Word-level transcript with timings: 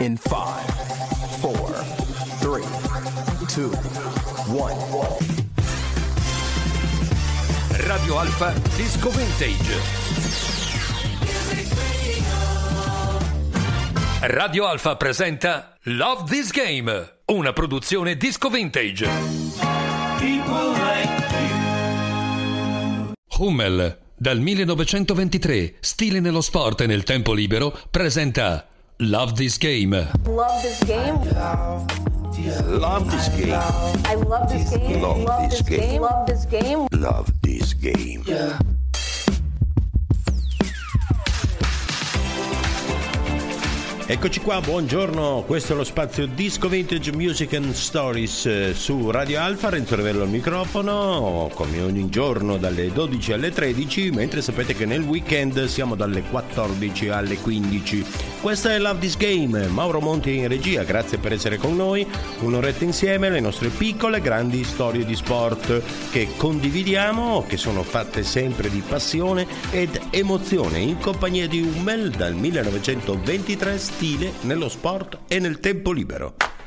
in 0.00 0.16
5, 0.16 0.28
4, 1.40 1.84
3, 2.38 2.62
2, 3.54 3.70
1. 4.46 5.16
Radio 7.78 8.18
Alfa 8.18 8.52
Disco 8.76 9.10
Vintage. 9.10 9.80
Radio 14.20 14.66
Alfa 14.66 14.96
presenta 14.96 15.76
Love 15.82 16.24
This 16.30 16.52
Game, 16.52 17.14
una 17.26 17.52
produzione 17.52 18.16
disco 18.16 18.50
vintage. 18.50 19.08
Hummel, 23.38 23.98
dal 24.16 24.38
1923, 24.38 25.74
stile 25.80 26.20
nello 26.20 26.40
sport 26.40 26.82
e 26.82 26.86
nel 26.86 27.02
tempo 27.02 27.32
libero, 27.32 27.76
presenta 27.90 28.68
Love 29.00 29.36
This 29.36 29.58
Game. 29.58 29.92
Love 29.92 30.62
this 30.62 30.82
game. 30.82 31.14
Love 32.80 33.10
this 33.10 33.28
game. 33.28 33.52
I 34.04 34.14
love 34.14 34.48
this 34.50 34.70
game. 34.70 35.02
Love 35.02 35.50
this 35.50 35.62
game. 35.62 36.02
Love 36.02 36.26
this 36.26 36.44
game. 36.46 36.88
Love 36.92 37.32
this 37.42 37.74
game. 37.74 38.77
Eccoci 44.10 44.40
qua, 44.40 44.58
buongiorno, 44.62 45.44
questo 45.46 45.74
è 45.74 45.76
lo 45.76 45.84
spazio 45.84 46.24
Disco 46.24 46.66
Vintage 46.70 47.12
Music 47.12 47.52
and 47.52 47.72
Stories 47.72 48.46
eh, 48.46 48.72
su 48.72 49.10
Radio 49.10 49.38
Alfa, 49.38 49.68
Renzo 49.68 49.96
Revello 49.96 50.22
al 50.22 50.30
microfono, 50.30 51.50
come 51.52 51.82
ogni 51.82 52.08
giorno 52.08 52.56
dalle 52.56 52.90
12 52.90 53.34
alle 53.34 53.52
13, 53.52 54.10
mentre 54.12 54.40
sapete 54.40 54.74
che 54.74 54.86
nel 54.86 55.02
weekend 55.02 55.62
siamo 55.66 55.94
dalle 55.94 56.22
14 56.22 57.10
alle 57.10 57.36
15. 57.36 58.06
Questa 58.40 58.72
è 58.72 58.78
Love 58.78 58.98
This 58.98 59.18
Game, 59.18 59.66
Mauro 59.66 60.00
Monti 60.00 60.36
in 60.36 60.48
regia, 60.48 60.84
grazie 60.84 61.18
per 61.18 61.34
essere 61.34 61.58
con 61.58 61.76
noi, 61.76 62.06
un'oretta 62.40 62.84
insieme, 62.84 63.28
le 63.28 63.40
nostre 63.40 63.68
piccole 63.68 64.22
grandi 64.22 64.64
storie 64.64 65.04
di 65.04 65.14
sport 65.14 65.82
che 66.10 66.28
condividiamo, 66.34 67.44
che 67.46 67.58
sono 67.58 67.82
fatte 67.82 68.22
sempre 68.22 68.70
di 68.70 68.80
passione 68.80 69.46
ed 69.70 70.00
emozione, 70.08 70.78
in 70.78 70.98
compagnia 70.98 71.46
di 71.46 71.60
Hummel 71.60 72.08
dal 72.08 72.32
1923 72.32 73.96
stile 73.98 74.34
nello 74.42 74.68
sport 74.68 75.22
e 75.26 75.40
nel 75.40 75.58
tempo 75.58 75.90
libero. 75.90 76.57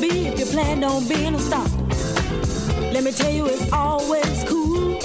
Be 0.00 0.26
if 0.26 0.38
you 0.38 0.46
plan 0.46 0.84
on 0.84 1.06
being 1.08 1.34
a 1.34 1.38
star. 1.38 1.66
Let 2.92 3.04
me 3.04 3.12
tell 3.12 3.32
you, 3.32 3.46
it's 3.46 3.72
always 3.72 4.44
cool. 4.44 4.98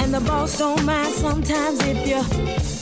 And 0.00 0.12
the 0.14 0.20
boss 0.26 0.58
don't 0.58 0.84
mind 0.84 1.14
sometimes 1.14 1.80
if 1.82 2.06
you 2.06 2.20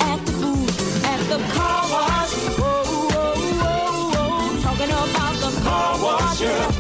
act 0.01 0.27
the 0.27 0.33
fool 0.41 0.67
at 1.13 1.21
the 1.29 1.39
car 1.55 1.83
wash. 1.95 2.33
Whoa, 2.59 2.83
whoa, 2.85 3.35
whoa, 3.63 4.11
whoa. 4.15 4.63
Talking 4.63 4.91
about 4.91 5.35
the 5.45 5.61
car 5.63 6.03
wash, 6.03 6.41
yeah. 6.41 6.73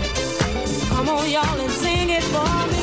Come 0.88 1.08
on, 1.08 1.30
y'all, 1.30 1.60
and 1.60 1.70
sing 1.70 2.10
it 2.10 2.24
for 2.24 2.66
me. 2.72 2.79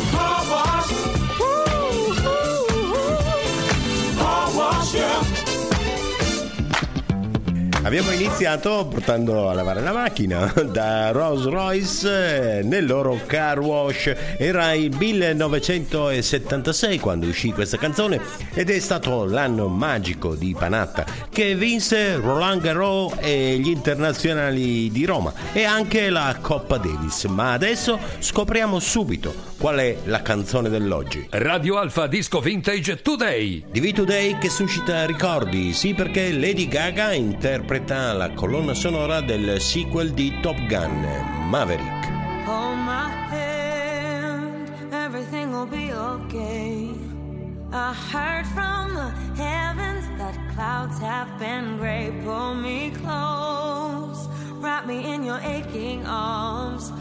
Abbiamo 7.87 8.11
iniziato 8.11 8.85
portando 8.85 9.47
a 9.47 9.53
lavare 9.53 9.79
la 9.79 9.93
macchina 9.93 10.51
da 10.69 11.11
Rolls 11.11 11.45
Royce 11.45 12.57
eh, 12.57 12.61
nel 12.61 12.85
loro 12.85 13.17
car 13.25 13.61
wash. 13.61 14.13
Era 14.37 14.73
il 14.73 14.93
1976 14.93 16.99
quando 16.99 17.27
uscì 17.27 17.53
questa 17.53 17.77
canzone 17.77 18.19
ed 18.53 18.69
è 18.69 18.79
stato 18.79 19.23
l'anno 19.23 19.69
magico 19.69 20.35
di 20.35 20.53
Panatta 20.53 21.05
che 21.29 21.55
vinse 21.55 22.17
Roland 22.17 22.59
Garros 22.59 23.13
e 23.19 23.57
gli 23.57 23.69
internazionali 23.69 24.91
di 24.91 25.05
Roma 25.05 25.31
e 25.53 25.63
anche 25.63 26.09
la 26.09 26.37
Coppa 26.41 26.75
Davis. 26.75 27.23
Ma 27.23 27.53
adesso 27.53 27.97
scopriamo 28.19 28.79
subito 28.79 29.33
qual 29.57 29.77
è 29.77 29.95
la 30.03 30.21
canzone 30.21 30.67
dell'oggi. 30.67 31.25
Radio 31.31 31.77
Alfa 31.77 32.07
Disco 32.07 32.41
Vintage 32.41 33.01
Today. 33.01 33.63
Di 33.71 33.79
V-Today 33.79 34.37
che 34.39 34.49
suscita 34.49 35.05
ricordi, 35.05 35.71
sì 35.71 35.93
perché 35.93 36.33
Lady 36.33 36.67
Gaga 36.67 37.13
interpreta 37.13 37.75
la 37.85 38.31
colonna 38.33 38.73
sonora 38.73 39.21
del 39.21 39.61
sequel 39.61 40.11
di 40.11 40.39
Top 40.41 40.57
Gun, 40.67 41.05
Maverick. 41.49 42.05
Hold 42.45 42.77
my 42.79 43.09
hand, 43.29 44.71
everything 44.91 45.51
will 45.51 45.67
be 45.67 45.93
okay. 45.93 46.89
I 47.71 47.93
heard 47.93 48.45
from 48.47 48.95
the 48.95 49.11
heavens 49.35 50.05
that 50.17 50.35
clouds 50.55 50.97
have 50.99 51.37
been 51.37 51.77
gray. 51.77 52.11
Pull 52.23 52.55
me 52.55 52.91
close, 52.91 54.27
wrap 54.59 54.87
me 54.87 55.13
in 55.13 55.23
your 55.23 55.39
aching 55.39 56.05
arms. 56.05 56.91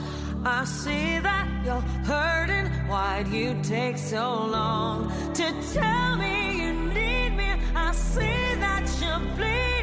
I 0.45 0.65
see 0.65 1.19
that 1.21 1.49
you're 1.65 1.81
hurting. 2.05 2.67
Why'd 2.89 3.29
you 3.29 3.57
take 3.63 3.97
so 3.97 4.47
long 4.47 5.11
to 5.35 5.55
tell 5.73 6.17
me 6.17 6.59
you 6.61 6.73
need 6.93 7.31
me? 7.31 7.49
I 7.75 7.93
see 7.93 8.55
that 8.61 8.85
you're 9.01 9.37
bleeding. 9.37 9.76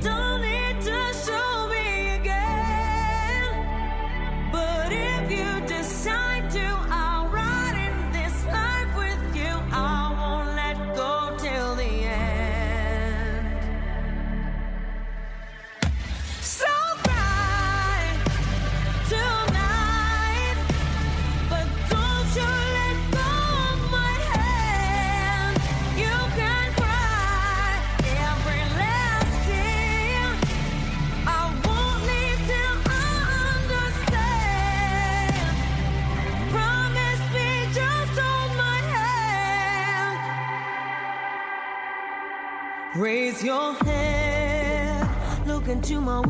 Don't 0.00 0.42
need 0.42 0.67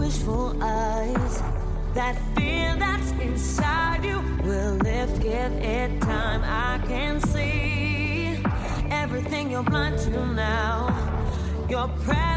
vengeful 0.09 0.63
eyes. 0.63 1.43
That 1.95 2.17
fear 2.35 2.75
that's 2.79 3.11
inside 3.21 4.05
you 4.05 4.21
will 4.43 4.77
lift, 4.77 5.21
give 5.21 5.53
it 5.53 6.01
time. 6.01 6.43
I 6.45 6.79
can 6.87 7.21
see 7.21 8.43
everything 8.91 9.51
you're 9.51 9.63
blind 9.63 9.99
to 10.01 10.27
now. 10.27 10.89
Your 11.69 11.89
prayer. 11.89 12.28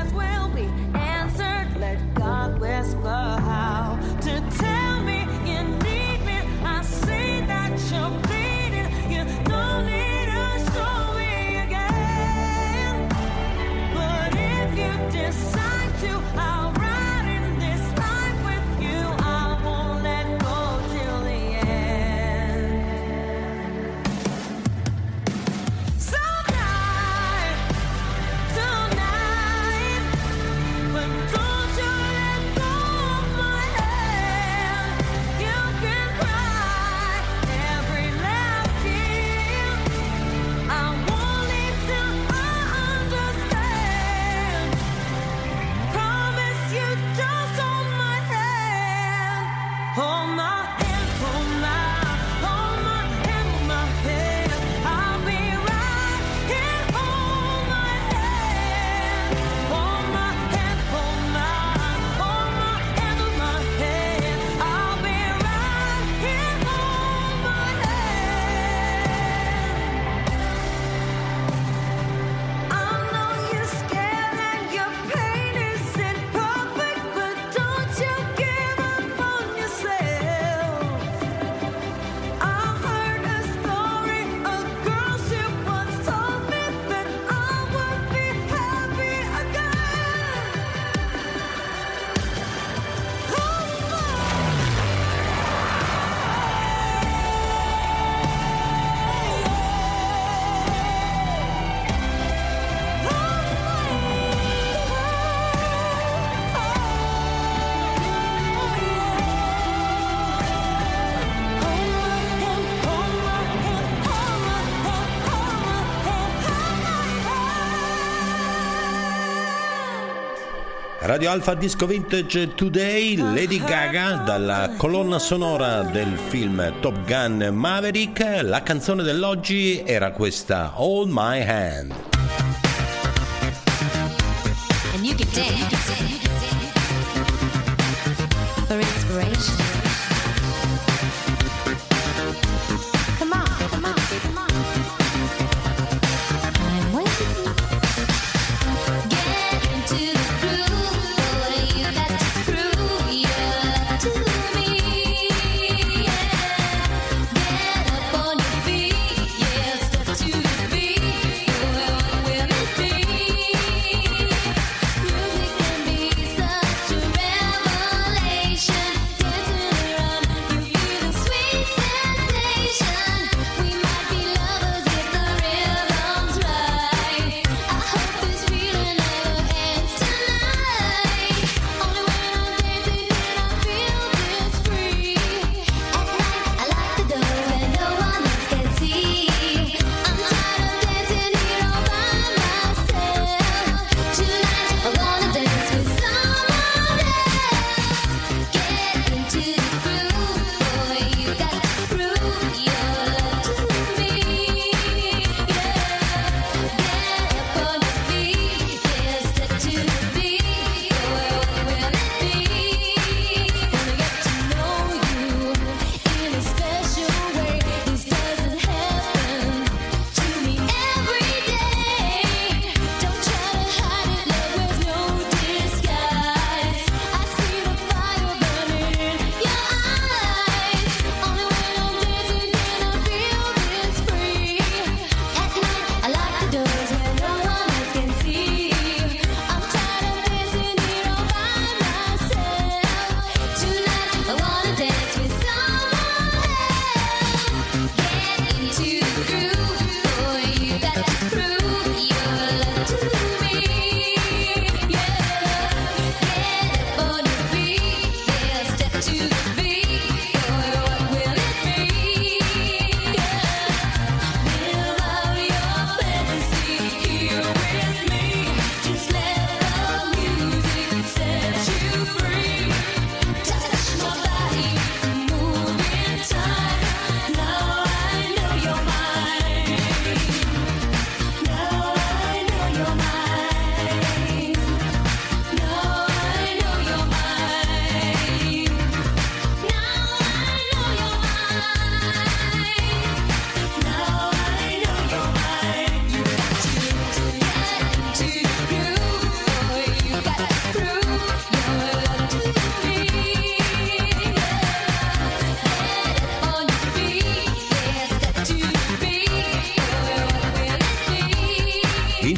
Radio 121.21 121.35
Alfa 121.38 121.53
Disco 121.53 121.85
Vintage 121.85 122.56
Today 122.56 123.15
Lady 123.15 123.63
Gaga 123.63 124.23
dalla 124.25 124.73
colonna 124.75 125.19
sonora 125.19 125.83
del 125.83 126.18
film 126.18 126.79
Top 126.79 127.06
Gun 127.06 127.47
Maverick. 127.53 128.39
La 128.41 128.63
canzone 128.63 129.03
dell'oggi 129.03 129.83
era 129.85 130.09
questa 130.13 130.71
Hold 130.77 131.12
My 131.12 131.47
Hand. 131.47 131.94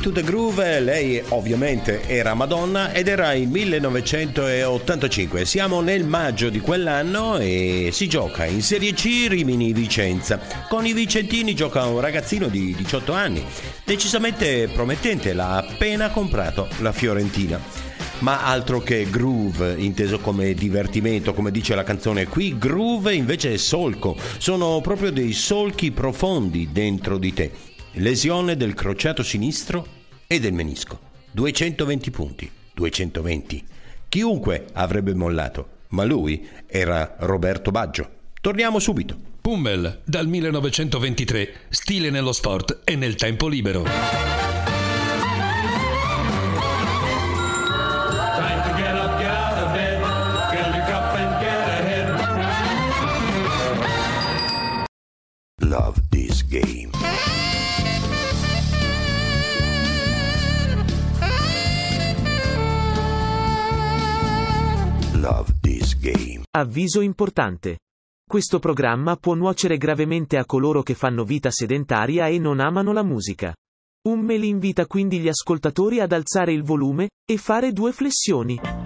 Into 0.05 0.19
the 0.19 0.27
Groove, 0.27 0.81
lei 0.81 1.23
ovviamente 1.29 2.05
era 2.09 2.33
Madonna 2.33 2.91
ed 2.91 3.07
era 3.07 3.31
il 3.35 3.47
1985. 3.47 5.45
Siamo 5.45 5.79
nel 5.79 6.03
maggio 6.03 6.49
di 6.49 6.59
quell'anno 6.59 7.37
e 7.37 7.87
si 7.93 8.09
gioca 8.09 8.43
in 8.43 8.61
Serie 8.61 8.91
C 8.91 9.27
Rimini 9.29 9.71
Vicenza. 9.71 10.41
Con 10.67 10.85
i 10.85 10.91
vicentini 10.91 11.55
gioca 11.55 11.85
un 11.85 12.01
ragazzino 12.01 12.49
di 12.49 12.75
18 12.75 13.13
anni, 13.13 13.45
decisamente 13.85 14.67
promettente, 14.67 15.31
l'ha 15.31 15.55
appena 15.55 16.09
comprato 16.09 16.67
la 16.79 16.91
Fiorentina 16.91 17.57
ma 18.19 18.43
altro 18.43 18.79
che 18.79 19.09
groove, 19.09 19.75
inteso 19.77 20.19
come 20.19 20.53
divertimento, 20.53 21.33
come 21.33 21.51
dice 21.51 21.75
la 21.75 21.83
canzone 21.83 22.27
qui, 22.27 22.57
groove 22.57 23.13
invece 23.13 23.53
è 23.53 23.57
solco, 23.57 24.15
sono 24.37 24.79
proprio 24.81 25.11
dei 25.11 25.33
solchi 25.33 25.91
profondi 25.91 26.69
dentro 26.71 27.17
di 27.17 27.33
te. 27.33 27.72
Lesione 27.97 28.57
del 28.57 28.73
crociato 28.73 29.21
sinistro 29.21 29.85
e 30.25 30.39
del 30.39 30.53
menisco. 30.53 30.99
220 31.31 32.09
punti, 32.09 32.49
220. 32.73 33.63
Chiunque 34.09 34.65
avrebbe 34.73 35.13
mollato, 35.13 35.81
ma 35.89 36.03
lui 36.03 36.47
era 36.65 37.17
Roberto 37.19 37.69
Baggio. 37.69 38.09
Torniamo 38.41 38.79
subito. 38.79 39.15
Pummel, 39.39 40.01
dal 40.05 40.25
1923, 40.25 41.53
stile 41.69 42.09
nello 42.09 42.31
sport 42.31 42.81
e 42.83 42.95
nel 42.95 43.13
tempo 43.13 43.47
libero. 43.47 43.83
Time 43.83 43.91
to 48.63 48.75
get 48.75 48.95
Avviso 66.55 67.01
importante. 67.01 67.79
Questo 68.29 68.59
programma 68.59 69.15
può 69.15 69.33
nuocere 69.33 69.75
gravemente 69.77 70.37
a 70.37 70.45
coloro 70.45 70.83
che 70.83 70.93
fanno 70.93 71.23
vita 71.23 71.49
sedentaria 71.49 72.27
e 72.27 72.37
non 72.37 72.59
amano 72.59 72.93
la 72.93 73.01
musica. 73.01 73.55
Un 74.07 74.19
mail 74.19 74.43
invita 74.43 74.85
quindi 74.85 75.17
gli 75.17 75.27
ascoltatori 75.27 75.99
ad 75.99 76.11
alzare 76.11 76.53
il 76.53 76.61
volume 76.61 77.09
e 77.25 77.37
fare 77.37 77.71
due 77.71 77.91
flessioni. 77.91 78.82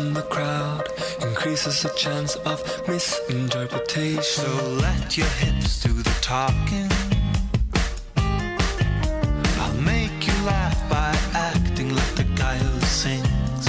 From 0.00 0.14
the 0.14 0.22
crowd 0.22 0.88
increases 1.20 1.82
the 1.82 1.90
chance 1.90 2.36
of 2.50 2.58
misinterpretation. 2.88 4.22
So 4.22 4.50
let 4.86 5.16
your 5.16 5.32
hips 5.42 5.82
do 5.82 5.92
the 5.92 6.16
talking. 6.22 6.88
I'll 9.62 9.80
make 9.82 10.26
you 10.26 10.36
laugh 10.44 10.78
by 10.88 11.10
acting 11.34 11.94
like 11.94 12.14
the 12.14 12.28
guy 12.34 12.56
who 12.56 12.80
sings. 12.86 13.64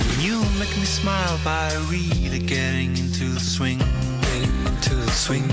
And 0.00 0.18
you'll 0.24 0.54
make 0.58 0.74
me 0.76 0.88
smile 1.00 1.38
by 1.42 1.72
really 1.88 2.40
getting 2.40 2.90
into 2.98 3.24
the 3.36 3.40
swing. 3.40 3.78
Getting 4.26 4.66
into 4.66 4.94
the 4.94 5.10
swing, 5.10 5.48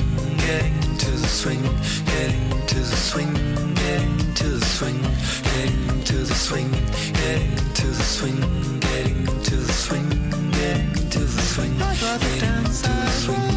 getting 0.46 0.76
into 0.84 1.12
the 1.12 1.28
swing, 1.28 1.64
getting 2.06 2.52
into 2.52 2.80
the 2.80 3.00
swing, 3.10 3.34
getting 3.76 4.27
swing, 4.78 5.02
getting 5.56 5.90
into 5.90 6.14
the 6.18 6.36
swing, 6.36 6.70
getting 7.14 7.52
into 7.58 7.88
the 7.88 8.04
swing, 8.04 8.40
getting 8.80 9.28
into 9.28 9.56
the 9.56 9.74
swing, 9.74 10.08
getting 10.52 10.90
into 10.90 11.18
the 11.18 11.42
swing, 11.42 11.76
getting 11.80 12.44
into 12.60 12.88
the 12.88 13.10
swing, 13.10 13.57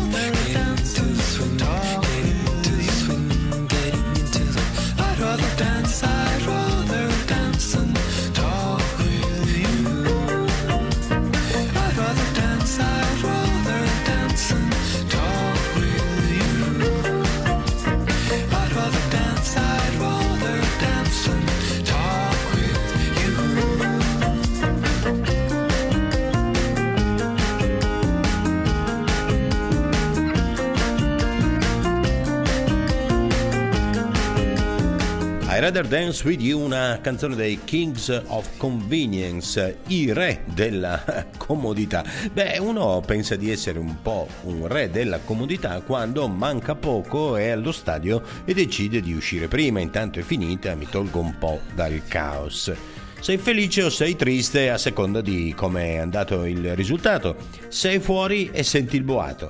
Rather 35.70 35.86
Dance 35.86 36.26
With 36.26 36.42
You, 36.42 36.58
una 36.58 36.98
canzone 37.00 37.36
dei 37.36 37.60
Kings 37.62 38.08
of 38.26 38.56
Convenience, 38.56 39.78
i 39.86 40.12
re 40.12 40.42
della 40.52 41.28
comodità. 41.38 42.04
Beh, 42.32 42.58
uno 42.58 43.00
pensa 43.06 43.36
di 43.36 43.52
essere 43.52 43.78
un 43.78 44.02
po' 44.02 44.26
un 44.46 44.66
re 44.66 44.90
della 44.90 45.20
comodità 45.20 45.80
quando 45.82 46.26
manca 46.26 46.74
poco, 46.74 47.36
è 47.36 47.50
allo 47.50 47.70
stadio 47.70 48.20
e 48.44 48.52
decide 48.52 49.00
di 49.00 49.12
uscire 49.12 49.46
prima, 49.46 49.78
intanto 49.78 50.18
è 50.18 50.22
finita, 50.22 50.74
mi 50.74 50.88
tolgo 50.90 51.20
un 51.20 51.38
po' 51.38 51.60
dal 51.72 52.02
caos. 52.08 52.72
Sei 53.20 53.38
felice 53.38 53.84
o 53.84 53.90
sei 53.90 54.16
triste 54.16 54.70
a 54.70 54.76
seconda 54.76 55.20
di 55.20 55.54
come 55.56 55.92
è 55.92 55.96
andato 55.98 56.46
il 56.46 56.74
risultato. 56.74 57.36
Sei 57.68 58.00
fuori 58.00 58.50
e 58.52 58.64
senti 58.64 58.96
il 58.96 59.04
boato. 59.04 59.48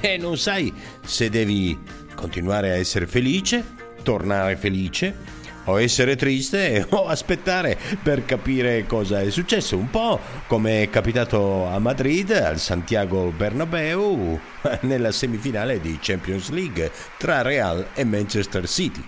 E 0.00 0.16
non 0.16 0.36
sai 0.36 0.74
se 1.04 1.30
devi 1.30 1.78
continuare 2.16 2.72
a 2.72 2.74
essere 2.74 3.06
felice, 3.06 3.64
tornare 4.02 4.56
felice 4.56 5.33
o 5.64 5.80
essere 5.80 6.16
triste 6.16 6.86
o 6.90 7.06
aspettare 7.06 7.78
per 8.02 8.24
capire 8.24 8.86
cosa 8.86 9.20
è 9.20 9.30
successo. 9.30 9.76
Un 9.76 9.90
po' 9.90 10.20
come 10.46 10.82
è 10.82 10.90
capitato 10.90 11.66
a 11.66 11.78
Madrid, 11.78 12.30
al 12.30 12.58
Santiago 12.58 13.32
Bernabeu, 13.36 14.38
nella 14.82 15.12
semifinale 15.12 15.80
di 15.80 15.98
Champions 16.00 16.50
League 16.50 16.90
tra 17.18 17.42
Real 17.42 17.88
e 17.94 18.04
Manchester 18.04 18.68
City. 18.68 19.04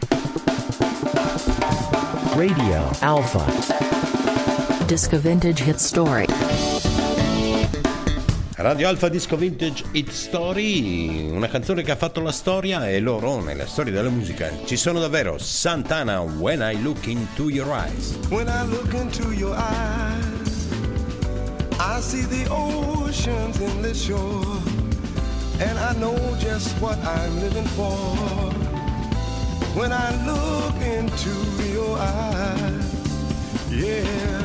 Radio 2.34 2.90
Alpha. 3.00 3.44
Disco 4.84 5.18
Vintage 5.18 5.64
Hit 5.64 5.76
Story. 5.76 6.75
Radio 8.58 8.88
Alfa 8.88 9.10
Disco 9.10 9.36
Vintage 9.36 9.84
Hit 9.92 10.08
Story, 10.08 11.28
una 11.30 11.46
canzone 11.46 11.82
che 11.82 11.90
ha 11.90 11.96
fatto 11.96 12.22
la 12.22 12.32
storia 12.32 12.88
e 12.88 13.00
loro 13.00 13.42
nella 13.42 13.66
storia 13.66 13.92
della 13.92 14.08
musica 14.08 14.50
ci 14.64 14.78
sono 14.78 14.98
davvero. 14.98 15.36
Santana, 15.36 16.20
When 16.22 16.62
I 16.62 16.80
Look 16.80 17.06
Into 17.06 17.50
Your 17.50 17.68
Eyes. 17.68 18.16
When 18.30 18.48
I 18.48 18.64
look 18.64 18.94
into 18.94 19.30
your 19.32 19.54
eyes, 19.54 20.68
I 21.78 22.00
see 22.00 22.24
the 22.24 22.48
ocean's 22.50 23.60
endless 23.60 24.02
shore, 24.02 24.58
and 25.58 25.78
I 25.78 25.92
know 25.98 26.16
just 26.38 26.74
what 26.80 26.96
I'm 27.04 27.38
living 27.40 27.66
for. 27.76 28.16
When 29.74 29.92
I 29.92 30.14
look 30.24 30.80
into 30.80 31.30
your 31.74 31.98
eyes, 31.98 32.88
yeah. 33.70 34.40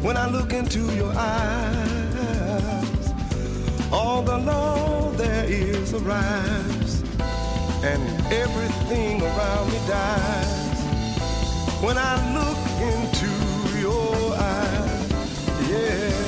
When 0.00 0.16
I 0.16 0.28
look 0.30 0.52
into 0.52 0.94
your 0.94 1.12
eyes, 1.16 2.03
all 3.94 4.22
the 4.22 4.38
love 4.38 5.16
there 5.16 5.44
is 5.44 5.94
arrives, 5.94 7.02
and 7.84 8.02
everything 8.32 9.22
around 9.22 9.66
me 9.72 9.78
dies. 9.86 10.80
When 11.80 11.96
I 11.96 12.14
look 12.38 12.62
into 12.92 13.30
your 13.78 14.34
eyes, 14.34 15.10
yeah, 15.70 16.23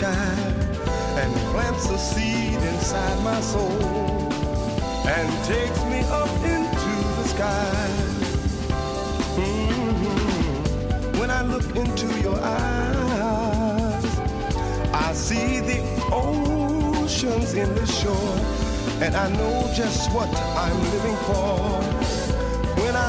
sky 0.00 0.34
and 1.20 1.30
plants 1.52 1.90
a 1.90 1.98
seed 1.98 2.58
inside 2.72 3.22
my 3.22 3.38
soul 3.42 3.82
and 5.16 5.28
takes 5.44 5.80
me 5.92 6.00
up 6.20 6.34
into 6.56 6.94
the 7.18 7.24
sky. 7.34 7.86
Mhm. 9.36 11.18
When 11.18 11.30
I 11.30 11.42
look 11.52 11.68
into 11.82 12.08
your 12.26 12.38
eyes, 12.40 14.06
I 15.06 15.12
see 15.12 15.60
the 15.70 15.80
oceans 16.10 17.52
in 17.62 17.68
the 17.74 17.86
shore, 17.98 18.36
and 19.04 19.12
I 19.24 19.26
know 19.38 19.56
just 19.80 20.10
what 20.16 20.30
I'm 20.64 20.78
living 20.94 21.18
for. 21.28 21.52
When 22.80 22.94
I 23.06 23.08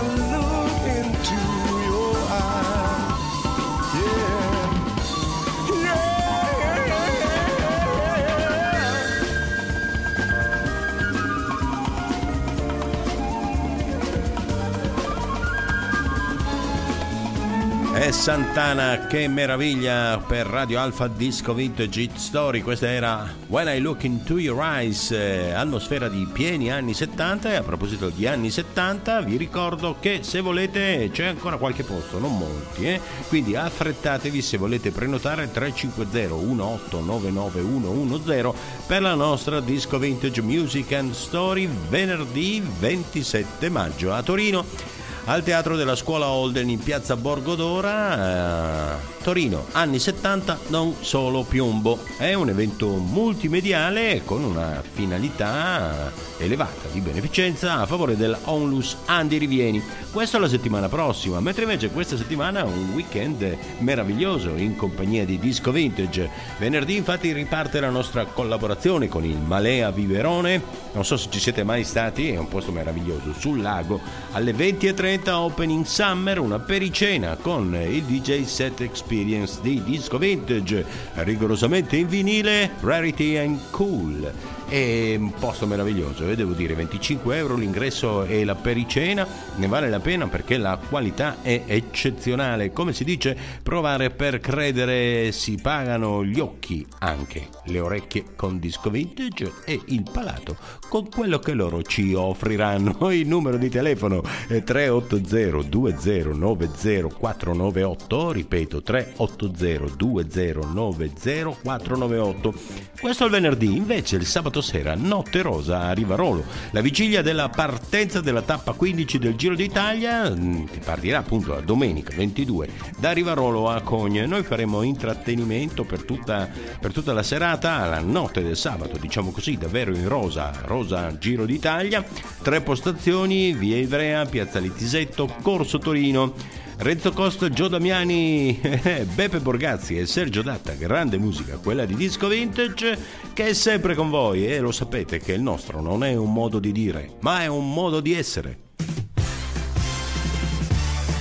Santana, 18.21 19.07
che 19.07 19.27
meraviglia 19.27 20.19
per 20.19 20.45
Radio 20.45 20.79
Alfa 20.79 21.07
Disco 21.07 21.55
Vintage 21.55 22.01
Hit 22.01 22.17
Story. 22.17 22.61
Questa 22.61 22.87
era 22.87 23.27
When 23.47 23.67
I 23.67 23.79
Look 23.79 24.03
Into 24.03 24.37
Your 24.37 24.63
Eyes, 24.63 25.09
eh, 25.09 25.53
atmosfera 25.53 26.07
di 26.07 26.27
pieni 26.31 26.71
anni 26.71 26.93
70. 26.93 27.51
E 27.51 27.55
a 27.55 27.63
proposito 27.63 28.09
di 28.09 28.27
anni 28.27 28.51
70, 28.51 29.21
vi 29.21 29.37
ricordo 29.37 29.95
che 29.99 30.19
se 30.21 30.39
volete 30.39 31.09
c'è 31.11 31.25
ancora 31.25 31.57
qualche 31.57 31.81
posto, 31.81 32.19
non 32.19 32.37
molti, 32.37 32.85
eh? 32.85 33.01
quindi 33.27 33.55
affrettatevi 33.55 34.39
se 34.39 34.57
volete 34.57 34.91
prenotare 34.91 35.49
350 35.49 36.35
1899110 36.35 38.53
per 38.85 39.01
la 39.01 39.15
nostra 39.15 39.59
Disco 39.61 39.97
Vintage 39.97 40.43
Music 40.43 40.93
and 40.93 41.13
Story 41.13 41.67
venerdì 41.89 42.61
27 42.79 43.67
maggio 43.69 44.13
a 44.13 44.21
Torino 44.21 44.99
al 45.25 45.43
Teatro 45.43 45.75
della 45.75 45.95
Scuola 45.95 46.27
Holden 46.27 46.69
in 46.69 46.79
piazza 46.79 47.15
Borgodora, 47.15 48.95
eh, 48.95 49.19
Torino, 49.21 49.67
anni 49.73 49.99
70, 49.99 50.57
non 50.67 50.95
solo 51.01 51.43
piombo. 51.43 51.99
È 52.17 52.33
un 52.33 52.49
evento 52.49 52.87
multimediale 52.87 54.23
con 54.25 54.43
una 54.43 54.81
finalità 54.81 56.11
elevata 56.37 56.87
di 56.91 57.01
beneficenza 57.01 57.79
a 57.79 57.85
favore 57.85 58.17
del 58.17 58.35
Onlus 58.45 58.97
Andi 59.05 59.37
Rivieni. 59.37 59.81
Questo 60.11 60.39
la 60.39 60.49
settimana 60.49 60.89
prossima, 60.89 61.39
mentre 61.39 61.63
invece 61.63 61.91
questa 61.91 62.17
settimana 62.17 62.63
un 62.63 62.91
weekend 62.93 63.55
meraviglioso 63.79 64.55
in 64.55 64.75
compagnia 64.75 65.23
di 65.23 65.37
Disco 65.37 65.71
Vintage. 65.71 66.29
Venerdì 66.57 66.95
infatti 66.95 67.31
riparte 67.31 67.79
la 67.79 67.89
nostra 67.89 68.25
collaborazione 68.25 69.07
con 69.07 69.23
il 69.23 69.37
Malea 69.37 69.91
Viverone. 69.91 70.61
Non 70.93 71.05
so 71.05 71.15
se 71.15 71.27
ci 71.29 71.39
siete 71.39 71.63
mai 71.63 71.83
stati, 71.83 72.29
è 72.29 72.37
un 72.37 72.47
posto 72.47 72.71
meraviglioso 72.71 73.33
sul 73.37 73.61
lago. 73.61 73.99
Alle 74.31 74.51
20.30 74.53 75.10
Opening 75.11 75.83
Summer, 75.83 76.39
una 76.39 76.57
pericena 76.57 77.35
con 77.35 77.75
il 77.75 78.03
DJ 78.03 78.45
Set 78.45 78.79
Experience 78.79 79.59
di 79.61 79.83
Disco 79.83 80.17
Vintage, 80.17 80.85
rigorosamente 81.15 81.97
in 81.97 82.07
vinile, 82.07 82.71
Rarity 82.79 83.35
and 83.37 83.59
Cool. 83.71 84.31
È 84.71 85.17
un 85.19 85.33
posto 85.33 85.67
meraviglioso, 85.67 86.29
e 86.29 86.35
devo 86.37 86.53
dire 86.53 86.73
25 86.75 87.35
euro 87.35 87.57
l'ingresso 87.57 88.23
e 88.23 88.45
la 88.45 88.55
pericena, 88.55 89.27
ne 89.57 89.67
vale 89.67 89.89
la 89.89 89.99
pena 89.99 90.27
perché 90.27 90.55
la 90.55 90.77
qualità 90.77 91.41
è 91.41 91.63
eccezionale. 91.65 92.71
Come 92.71 92.93
si 92.93 93.03
dice, 93.03 93.35
provare 93.61 94.11
per 94.11 94.39
credere 94.39 95.33
si 95.33 95.59
pagano 95.61 96.23
gli 96.23 96.39
occhi, 96.39 96.87
anche 96.99 97.49
le 97.65 97.81
orecchie 97.81 98.27
con 98.37 98.59
disco 98.59 98.89
vintage 98.89 99.51
e 99.65 99.77
il 99.87 100.05
palato 100.09 100.55
con 100.87 101.09
quello 101.09 101.39
che 101.39 101.51
loro 101.51 101.81
ci 101.83 102.13
offriranno. 102.13 103.11
Il 103.11 103.27
numero 103.27 103.57
di 103.57 103.67
telefono 103.67 104.23
è 104.47 104.63
380 104.63 105.67
2090 105.67 107.13
498, 107.13 108.31
ripeto 108.31 108.81
380 108.81 109.95
2090 109.97 111.57
498. 111.61 112.53
Questo 113.01 113.23
è 113.23 113.25
il 113.25 113.31
venerdì, 113.33 113.75
invece 113.75 114.15
il 114.15 114.25
sabato 114.25 114.60
sera 114.61 114.95
Notte 114.95 115.41
Rosa 115.41 115.81
a 115.81 115.91
Rivarolo, 115.93 116.43
la 116.71 116.81
vigilia 116.81 117.21
della 117.21 117.49
partenza 117.49 118.21
della 118.21 118.41
tappa 118.41 118.73
15 118.73 119.19
del 119.19 119.35
Giro 119.35 119.55
d'Italia 119.55 120.29
mm, 120.29 120.65
che 120.65 120.79
partirà 120.79 121.19
appunto 121.19 121.53
la 121.53 121.61
domenica 121.61 122.15
22 122.15 122.69
da 122.97 123.11
Rivarolo 123.11 123.69
a 123.69 123.81
Cogne. 123.81 124.25
Noi 124.25 124.43
faremo 124.43 124.81
intrattenimento 124.81 125.83
per 125.83 126.03
tutta, 126.03 126.49
per 126.79 126.91
tutta 126.93 127.13
la 127.13 127.23
serata, 127.23 127.85
la 127.85 127.99
notte 127.99 128.43
del 128.43 128.57
sabato, 128.57 128.97
diciamo 128.97 129.31
così, 129.31 129.57
davvero 129.57 129.93
in 129.93 130.07
rosa, 130.07 130.51
rosa 130.65 131.17
Giro 131.17 131.45
d'Italia, 131.45 132.05
tre 132.41 132.61
postazioni, 132.61 133.53
via 133.53 133.77
Ivrea, 133.77 134.25
piazza 134.25 134.59
Litisetto, 134.59 135.33
Corso 135.41 135.77
Torino. 135.77 136.59
Renzo 136.81 137.11
Costa, 137.11 137.47
Gio 137.47 137.67
Damiani, 137.67 138.59
Beppe 139.13 139.39
Borgazzi 139.39 139.99
e 139.99 140.07
Sergio 140.07 140.41
Datta, 140.41 140.73
grande 140.73 141.19
musica, 141.19 141.57
quella 141.57 141.85
di 141.85 141.93
Disco 141.93 142.27
Vintage, 142.27 142.97
che 143.33 143.49
è 143.49 143.53
sempre 143.53 143.93
con 143.93 144.09
voi 144.09 144.47
e 144.47 144.59
lo 144.59 144.71
sapete 144.71 145.19
che 145.19 145.33
il 145.33 145.41
nostro 145.43 145.79
non 145.79 146.03
è 146.03 146.15
un 146.15 146.33
modo 146.33 146.57
di 146.57 146.71
dire, 146.71 147.17
ma 147.19 147.43
è 147.43 147.45
un 147.45 147.71
modo 147.71 147.99
di 147.99 148.15
essere. 148.15 148.57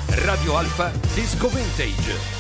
Radio 0.06 0.56
Alfa 0.56 0.92
Disco 1.12 1.48
Vintage. 1.48 2.39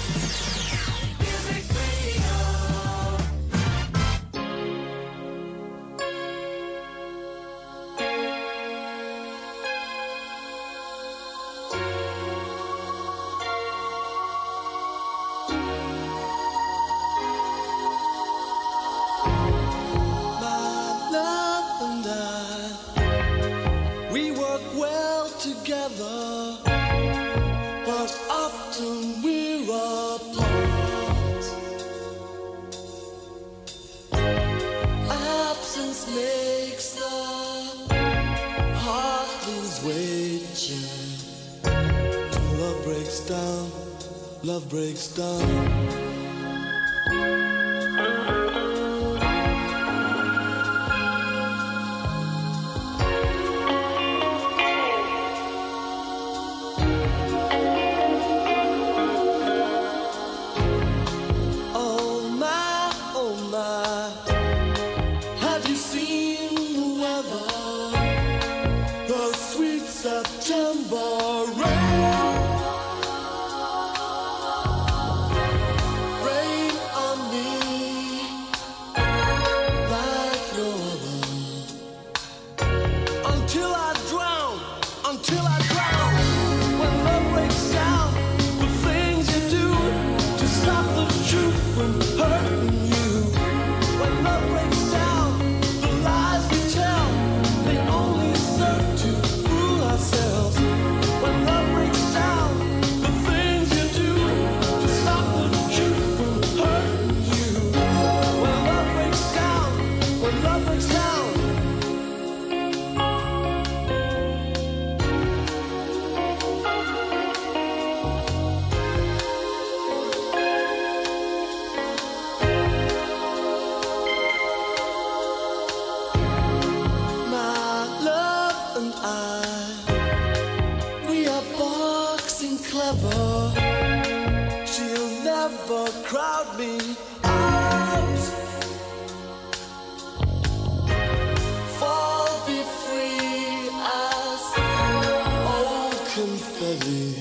And 146.90 147.14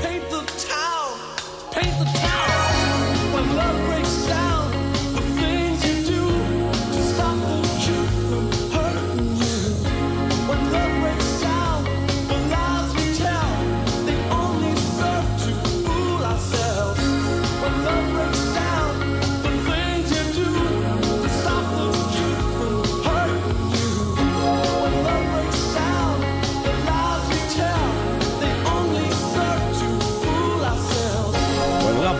paint 0.00 0.30
the 0.30 0.40
town, 0.66 1.18
paint 1.70 1.98
the 1.98 2.18
town. 2.18 2.33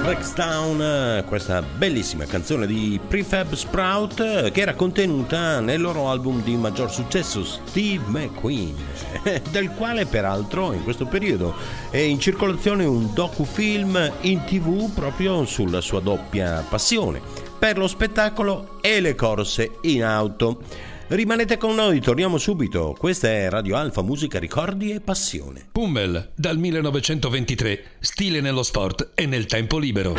Breaks 0.04 0.34
Down, 0.34 1.24
questa 1.26 1.62
bellissima 1.62 2.26
canzone 2.26 2.66
di 2.66 3.00
Prefab 3.08 3.54
Sprout 3.54 4.50
che 4.50 4.60
era 4.60 4.74
contenuta 4.74 5.60
nel 5.60 5.80
loro 5.80 6.10
album 6.10 6.42
di 6.42 6.54
maggior 6.56 6.92
successo 6.92 7.42
Steve 7.42 8.04
McQueen, 8.08 8.74
del 9.50 9.70
quale 9.70 10.04
peraltro 10.04 10.74
in 10.74 10.82
questo 10.82 11.06
periodo 11.06 11.54
è 11.88 11.96
in 11.96 12.20
circolazione 12.20 12.84
un 12.84 13.14
docufilm 13.14 14.12
in 14.20 14.44
tv 14.44 14.92
proprio 14.92 15.46
sulla 15.46 15.80
sua 15.80 16.00
doppia 16.00 16.62
passione 16.68 17.22
per 17.58 17.78
lo 17.78 17.88
spettacolo 17.88 18.76
e 18.82 19.00
le 19.00 19.14
corse 19.14 19.78
in 19.80 20.04
auto. 20.04 20.92
Rimanete 21.14 21.58
con 21.58 21.76
noi, 21.76 22.00
torniamo 22.00 22.38
subito. 22.38 22.92
Questa 22.98 23.28
è 23.28 23.48
Radio 23.48 23.76
Alfa 23.76 24.02
Musica 24.02 24.40
Ricordi 24.40 24.90
e 24.90 24.98
Passione. 24.98 25.68
Hummel, 25.74 26.32
dal 26.34 26.58
1923, 26.58 27.84
stile 28.00 28.40
nello 28.40 28.64
sport 28.64 29.12
e 29.14 29.24
nel 29.24 29.46
tempo 29.46 29.78
libero. 29.78 30.14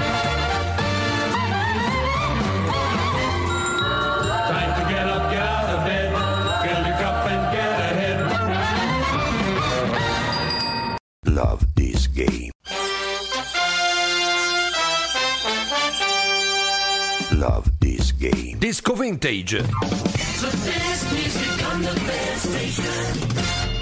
Love 11.23 11.65
this 11.73 12.09
game. 12.09 12.51
Love 17.31 17.69
this 18.05 18.15
game. 18.17 18.57
Disco 18.57 18.93
Vintage. 18.93 19.63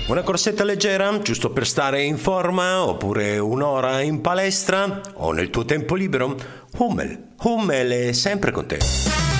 Una 0.08 0.22
corsetta 0.22 0.64
leggera, 0.64 1.20
giusto 1.20 1.52
per 1.52 1.66
stare 1.66 2.04
in 2.04 2.18
forma, 2.18 2.86
oppure 2.86 3.40
un'ora 3.40 4.02
in 4.02 4.22
palestra 4.22 5.02
o 5.16 5.32
nel 5.32 5.50
tuo 5.50 5.66
tempo 5.66 5.96
libero? 5.96 6.36
Hummel, 6.78 7.34
Hummel 7.42 8.10
è 8.10 8.12
sempre 8.14 8.52
con 8.52 8.66
te. 8.66 9.33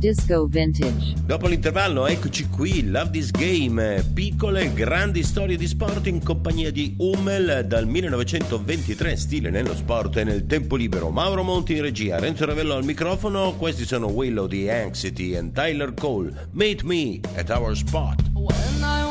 Disco 0.00 0.46
Vintage. 0.46 1.12
Dopo 1.26 1.46
l'intervallo, 1.46 2.06
eccoci 2.06 2.48
qui, 2.48 2.88
Love 2.88 3.10
This 3.10 3.30
Game, 3.30 4.02
piccole 4.14 4.62
e 4.62 4.72
grandi 4.72 5.22
storie 5.22 5.58
di 5.58 5.66
sport 5.66 6.06
in 6.06 6.24
compagnia 6.24 6.72
di 6.72 6.94
Hummel 6.96 7.66
dal 7.66 7.86
1923, 7.86 9.16
stile 9.16 9.50
nello 9.50 9.74
sport 9.74 10.16
e 10.16 10.24
nel 10.24 10.46
tempo 10.46 10.76
libero. 10.76 11.10
Mauro 11.10 11.42
Monti 11.42 11.76
in 11.76 11.82
regia, 11.82 12.18
Renzo 12.18 12.46
Ravello 12.46 12.76
al 12.76 12.84
microfono, 12.84 13.54
questi 13.56 13.84
sono 13.84 14.06
Willow 14.06 14.46
di 14.46 14.70
Anxiety 14.70 15.34
e 15.34 15.52
Tyler 15.52 15.92
Cole. 15.92 16.48
Meet 16.52 16.82
me 16.82 17.20
at 17.36 17.50
our 17.50 17.76
spot. 17.76 19.09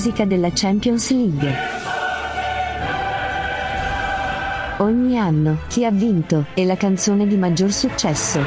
Musica 0.00 0.24
della 0.24 0.48
Champions 0.50 1.10
League. 1.10 1.54
Ogni 4.78 5.18
anno, 5.18 5.58
chi 5.68 5.84
ha 5.84 5.90
vinto, 5.90 6.46
e 6.54 6.64
la 6.64 6.76
canzone 6.78 7.26
di 7.26 7.36
maggior 7.36 7.70
successo. 7.70 8.42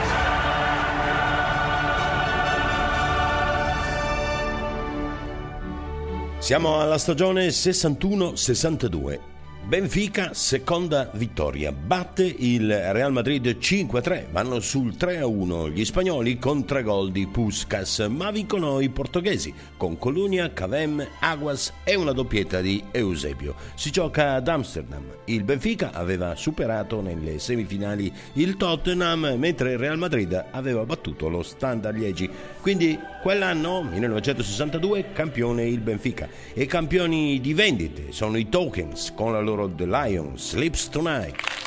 Siamo 6.39 6.79
alla 6.79 6.97
stagione 6.97 7.49
61-62. 7.49 9.33
Benfica, 9.65 10.34
seconda 10.34 11.10
vittoria, 11.13 11.71
batte 11.71 12.23
il 12.23 12.69
Real 12.91 13.13
Madrid 13.13 13.47
5-3, 13.47 14.26
vanno 14.30 14.60
sul 14.60 14.93
3-1 14.93 15.71
gli 15.71 15.86
spagnoli 15.86 16.38
con 16.38 16.65
tre 16.65 16.84
gol 16.84 17.12
di 17.12 17.26
Puskas, 17.28 18.06
ma 18.10 18.30
vincono 18.30 18.82
i 18.82 18.89
portoghesi 18.89 19.54
con 19.78 19.97
Colunia, 19.97 20.52
Cavem, 20.52 21.08
Aguas 21.21 21.73
e 21.86 21.95
una 21.95 22.12
doppietta 22.12 22.60
di 22.60 22.84
Eusebio. 22.91 23.56
Si 23.73 23.89
gioca 23.89 24.34
ad 24.34 24.47
Amsterdam. 24.49 25.06
Il 25.26 25.43
Benfica 25.43 25.91
aveva 25.93 26.36
superato 26.36 27.02
nelle 27.02 27.39
semifinali 27.39 28.13
il 28.34 28.58
Tottenham, 28.58 29.36
mentre 29.38 29.71
il 29.71 29.80
Real 29.80 29.97
Madrid 29.97 30.45
aveva 30.52 30.86
battuto 30.86 31.30
lo 31.30 31.41
Standard 31.41 31.97
Liegi. 31.97 32.30
Quindi 32.60 32.99
quell'anno, 33.23 33.81
1962, 33.83 35.13
campione 35.13 35.65
il 35.65 35.79
Benfica. 35.79 36.27
E 36.53 36.65
campioni 36.65 37.39
di 37.39 37.53
vendite 37.53 38.12
sono 38.12 38.36
i 38.36 38.49
Tokens 38.49 39.13
con 39.15 39.31
la 39.31 39.39
loro 39.39 39.73
The 39.73 39.86
Lion 39.86 40.38
Sleeps 40.38 40.89
Tonight. 40.89 41.62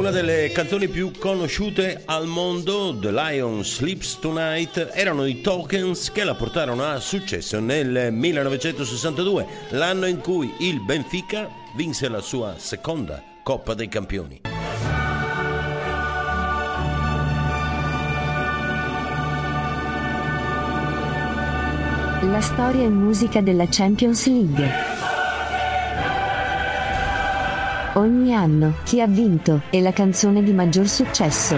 Una 0.00 0.10
delle 0.10 0.50
canzoni 0.50 0.88
più 0.88 1.10
conosciute 1.18 2.04
al 2.06 2.26
mondo, 2.26 2.96
The 2.98 3.12
Lion 3.12 3.62
Sleeps 3.62 4.18
Tonight, 4.18 4.92
erano 4.94 5.26
i 5.26 5.42
Tokens 5.42 6.10
che 6.10 6.24
la 6.24 6.34
portarono 6.34 6.84
a 6.84 6.98
successo 7.00 7.60
nel 7.60 8.10
1962, 8.10 9.46
l'anno 9.72 10.06
in 10.06 10.20
cui 10.20 10.54
il 10.60 10.80
Benfica 10.80 11.50
vinse 11.76 12.08
la 12.08 12.22
sua 12.22 12.54
seconda 12.56 13.22
Coppa 13.42 13.74
dei 13.74 13.88
Campioni. 13.88 14.40
La 22.22 22.40
storia 22.40 22.84
e 22.84 22.88
musica 22.88 23.42
della 23.42 23.66
Champions 23.68 24.26
League. 24.26 25.09
Ogni 28.00 28.34
anno, 28.34 28.76
chi 28.82 29.02
ha 29.02 29.06
vinto, 29.06 29.60
e 29.68 29.82
la 29.82 29.92
canzone 29.92 30.42
di 30.42 30.54
maggior 30.54 30.88
successo. 30.88 31.54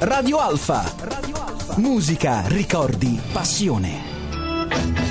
Radio 0.00 0.36
Alfa. 0.36 0.84
Musica, 1.76 2.42
ricordi, 2.46 3.18
passione. 3.32 5.07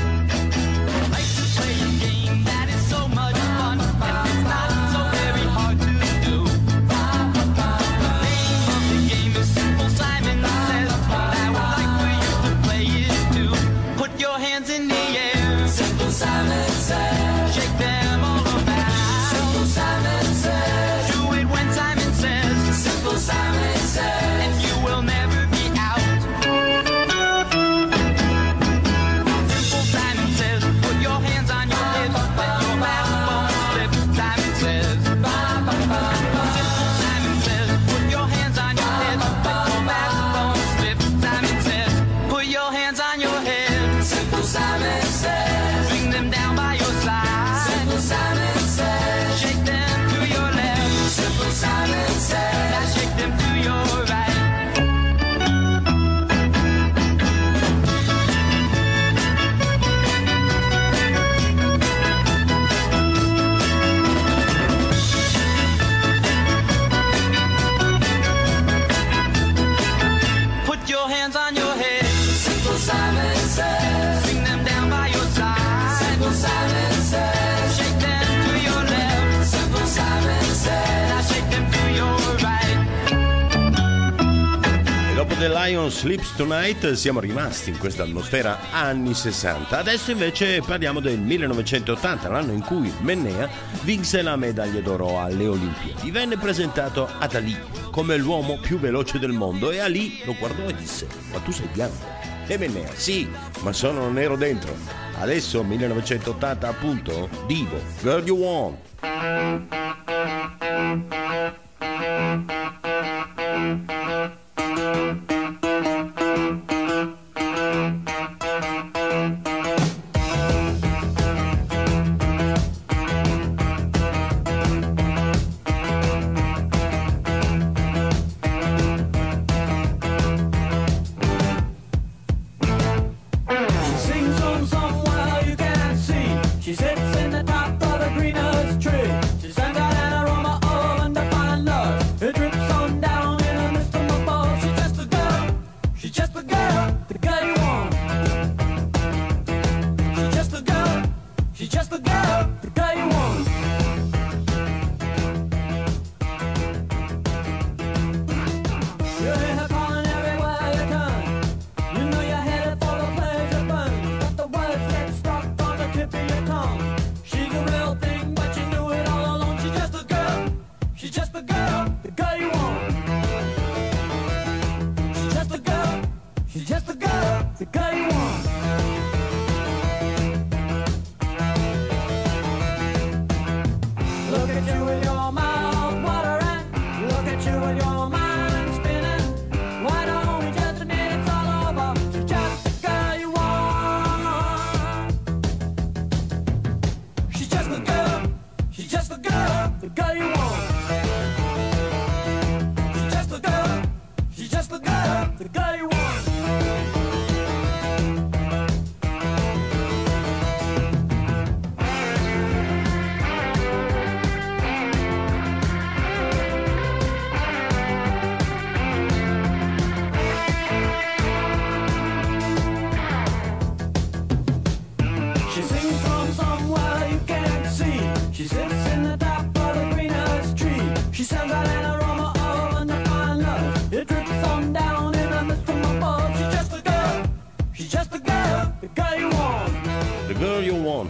Sleeps 85.97 86.36
Tonight 86.36 86.91
siamo 86.91 87.19
rimasti 87.19 87.71
in 87.71 87.79
questa 87.79 88.03
atmosfera 88.03 88.69
anni 88.69 89.15
60. 89.15 89.79
Adesso 89.79 90.12
invece 90.12 90.62
parliamo 90.63 90.99
del 90.99 91.17
1980, 91.17 92.29
l'anno 92.29 92.51
in 92.51 92.62
cui 92.62 92.93
Mennea 92.99 93.49
vinse 93.81 94.21
la 94.21 94.36
medaglia 94.36 94.79
d'oro 94.79 95.19
alle 95.19 95.47
Olimpiadi. 95.47 96.12
Venne 96.12 96.38
presentato 96.38 97.10
ad 97.17 97.33
Ali 97.33 97.57
come 97.89 98.15
l'uomo 98.15 98.60
più 98.60 98.77
veloce 98.77 99.17
del 99.17 99.31
mondo 99.31 99.71
e 99.71 99.79
Ali 99.79 100.21
lo 100.23 100.36
guardò 100.38 100.67
e 100.67 100.75
disse: 100.75 101.07
Ma 101.31 101.39
tu 101.39 101.49
sei 101.49 101.67
bianco. 101.73 102.05
E 102.45 102.60
Mennea, 102.60 102.91
sì, 102.93 103.27
ma 103.62 103.73
sono 103.73 104.07
nero 104.12 104.36
dentro. 104.36 104.75
Adesso 105.17 105.63
1980 105.63 106.67
appunto, 106.67 107.27
Divo, 107.47 107.81
Girl 108.01 108.23
You 108.23 108.38
Want. 108.38 108.77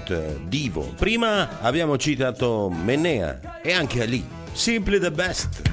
Root, 0.08 0.48
Divo. 0.48 0.94
Prima 0.98 1.60
abbiamo 1.60 1.98
citato 1.98 2.70
Menea 2.70 3.60
e 3.62 3.74
anche 3.74 4.02
Ali. 4.02 4.26
Simply 4.54 5.00
the 5.00 5.12
best. 5.12 5.67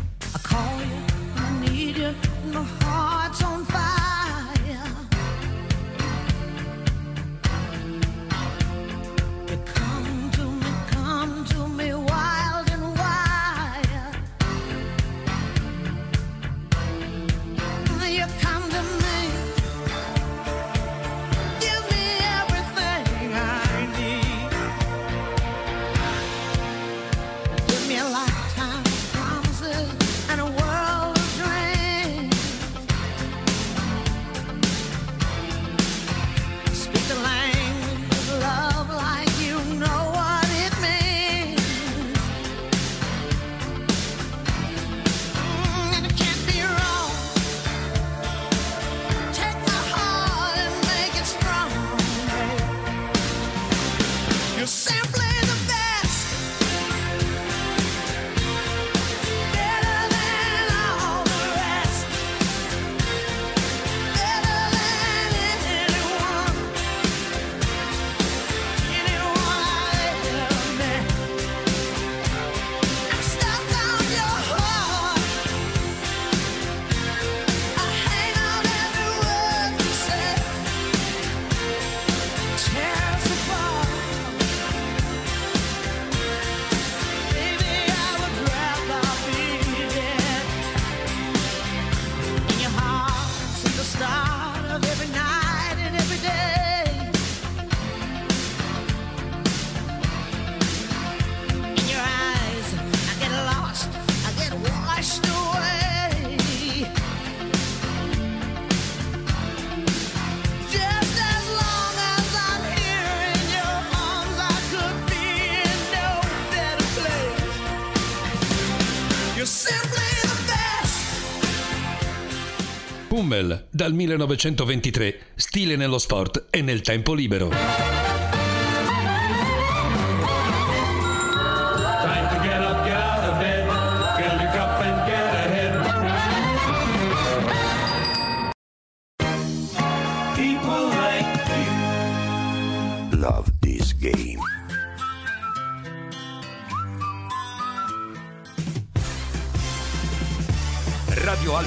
Pummel, 123.14 123.68
dal 123.70 123.92
1923, 123.92 125.18
stile 125.36 125.76
nello 125.76 125.98
sport 125.98 126.46
e 126.50 126.62
nel 126.62 126.80
tempo 126.80 127.14
libero. 127.14 128.03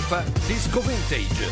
tariffa 0.08 0.24
Disco 0.46 0.80
Vintage. 0.80 1.50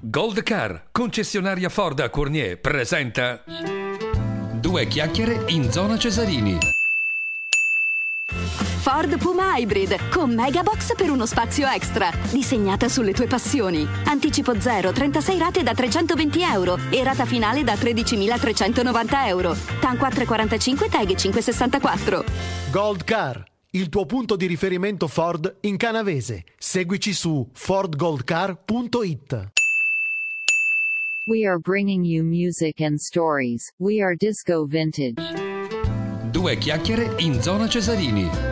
Gold 0.00 0.42
Car, 0.42 0.84
concessionaria 0.90 1.68
Ford 1.68 2.00
a 2.00 2.10
Cornier, 2.10 2.60
presenta 2.60 3.42
Due 3.44 4.86
chiacchiere 4.86 5.44
in 5.46 5.70
zona 5.70 5.96
Cesarini. 5.96 6.58
Ford 8.80 9.16
Puma 9.18 9.56
Hybrid 9.56 10.08
con 10.10 10.34
Megabox 10.34 10.94
per 10.96 11.10
uno 11.10 11.24
spazio 11.24 11.68
extra, 11.68 12.10
disegnata 12.30 12.88
sulle 12.88 13.12
tue 13.12 13.26
passioni. 13.26 13.86
Anticipo 14.04 14.60
0, 14.60 14.92
36 14.92 15.38
rate 15.38 15.62
da 15.62 15.72
320 15.72 16.42
euro 16.42 16.78
e 16.90 17.02
rata 17.04 17.24
finale 17.24 17.62
da 17.62 17.74
13.390 17.74 19.26
euro. 19.28 19.56
TAN 19.80 19.96
445 19.96 20.88
tag 20.88 21.14
564. 21.14 22.24
Gold 22.70 23.04
Car 23.04 23.50
il 23.74 23.88
tuo 23.88 24.04
punto 24.04 24.36
di 24.36 24.46
riferimento 24.46 25.08
Ford 25.08 25.56
in 25.60 25.78
canavese. 25.78 26.44
Seguici 26.58 27.14
su 27.14 27.48
fordgoldcar.it. 27.52 29.50
We 31.24 31.46
are 31.46 31.58
bringing 31.58 32.04
you 32.04 32.22
music 32.22 32.80
and 32.80 32.98
stories. 32.98 33.72
We 33.78 34.02
are 34.02 34.14
disco 34.14 34.66
vintage. 34.66 35.14
Due 36.30 36.58
chiacchiere 36.58 37.14
in 37.18 37.40
zona 37.40 37.66
Cesarini. 37.66 38.51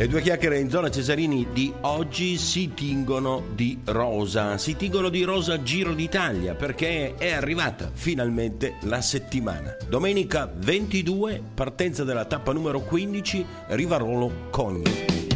Le 0.00 0.08
due 0.08 0.22
chiacchiere 0.22 0.58
in 0.58 0.70
zona 0.70 0.90
Cesarini 0.90 1.48
di 1.52 1.70
oggi 1.82 2.38
si 2.38 2.72
tingono 2.72 3.42
di 3.54 3.80
rosa, 3.84 4.56
si 4.56 4.74
tingono 4.74 5.10
di 5.10 5.24
rosa 5.24 5.62
Giro 5.62 5.92
d'Italia 5.92 6.54
perché 6.54 7.16
è 7.16 7.32
arrivata 7.32 7.90
finalmente 7.92 8.76
la 8.84 9.02
settimana. 9.02 9.76
Domenica 9.86 10.50
22, 10.56 11.42
partenza 11.52 12.02
della 12.02 12.24
tappa 12.24 12.54
numero 12.54 12.80
15, 12.80 13.44
Rivarolo 13.66 14.48
Cogni. 14.48 15.29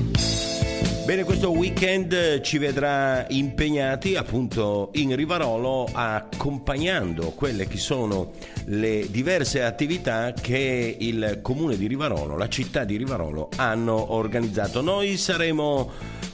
Bene, 1.05 1.25
questo 1.25 1.51
weekend 1.51 2.41
ci 2.41 2.57
vedrà 2.57 3.27
impegnati 3.29 4.17
appunto 4.17 4.89
in 4.95 5.15
Rivarolo 5.15 5.87
accompagnando 5.93 7.33
quelle 7.33 7.67
che 7.67 7.77
sono 7.77 8.33
le 8.67 9.07
diverse 9.11 9.63
attività 9.63 10.33
che 10.33 10.97
il 10.99 11.41
comune 11.43 11.77
di 11.77 11.89
Rivarolo, 11.89 12.39
la 12.39 12.49
città 12.49 12.85
di 12.85 12.97
Rivarolo 12.97 13.51
hanno 13.57 14.15
organizzato. 14.15 14.81
Noi 14.81 15.19
saremo 15.19 15.91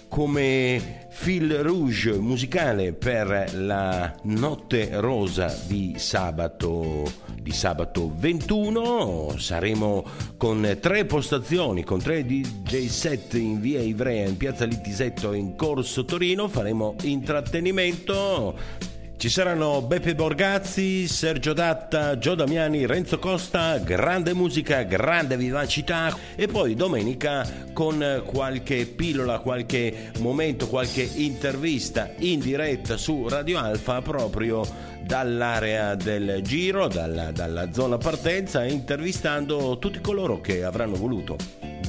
come 0.07 1.09
fil 1.09 1.53
rouge 1.63 2.13
musicale 2.13 2.93
per 2.93 3.51
la 3.55 4.15
notte 4.23 4.89
rosa 5.01 5.53
di 5.67 5.95
sabato, 5.99 7.11
di 7.41 7.53
sabato 7.53 8.13
21 8.15 9.35
saremo 9.39 10.05
con 10.37 10.79
tre 10.81 11.05
postazioni 11.07 11.85
con 11.85 12.01
tre 12.01 12.25
DJ 12.25 12.87
set 12.87 13.35
in 13.35 13.61
via 13.61 13.81
Ivrea 13.81 14.27
in 14.27 14.37
piazza 14.37 14.65
Litisetto 14.65 15.33
in 15.33 15.57
corso 15.57 16.05
Torino. 16.05 16.49
Faremo 16.49 16.97
intrattenimento 17.03 18.89
ci 19.21 19.29
saranno 19.29 19.83
Beppe 19.83 20.15
Borgazzi, 20.15 21.07
Sergio 21.07 21.53
Datta, 21.53 22.17
Gio 22.17 22.35
Damiani, 22.35 22.87
Renzo 22.87 23.19
Costa, 23.19 23.77
grande 23.77 24.33
musica, 24.33 24.83
grande 24.85 25.37
vivacità 25.37 26.17
e 26.35 26.47
poi 26.47 26.75
domenica 26.75 27.47
con 27.75 28.23
qualche 28.25 28.87
pillola, 28.87 29.41
qualche 29.41 30.11
momento, 30.21 30.69
qualche 30.69 31.03
intervista 31.03 32.09
in 32.21 32.41
diretta 32.41 32.97
su 32.97 33.29
Radio 33.29 33.59
Alfa 33.59 34.01
proprio 34.01 34.67
dall'area 35.03 35.97
del 35.97 36.41
giro, 36.41 36.89
dalla, 36.89 37.31
dalla 37.31 37.75
zona 37.75 37.99
partenza, 37.99 38.65
intervistando 38.65 39.77
tutti 39.79 40.01
coloro 40.01 40.41
che 40.41 40.65
avranno 40.65 40.97
voluto 40.97 41.37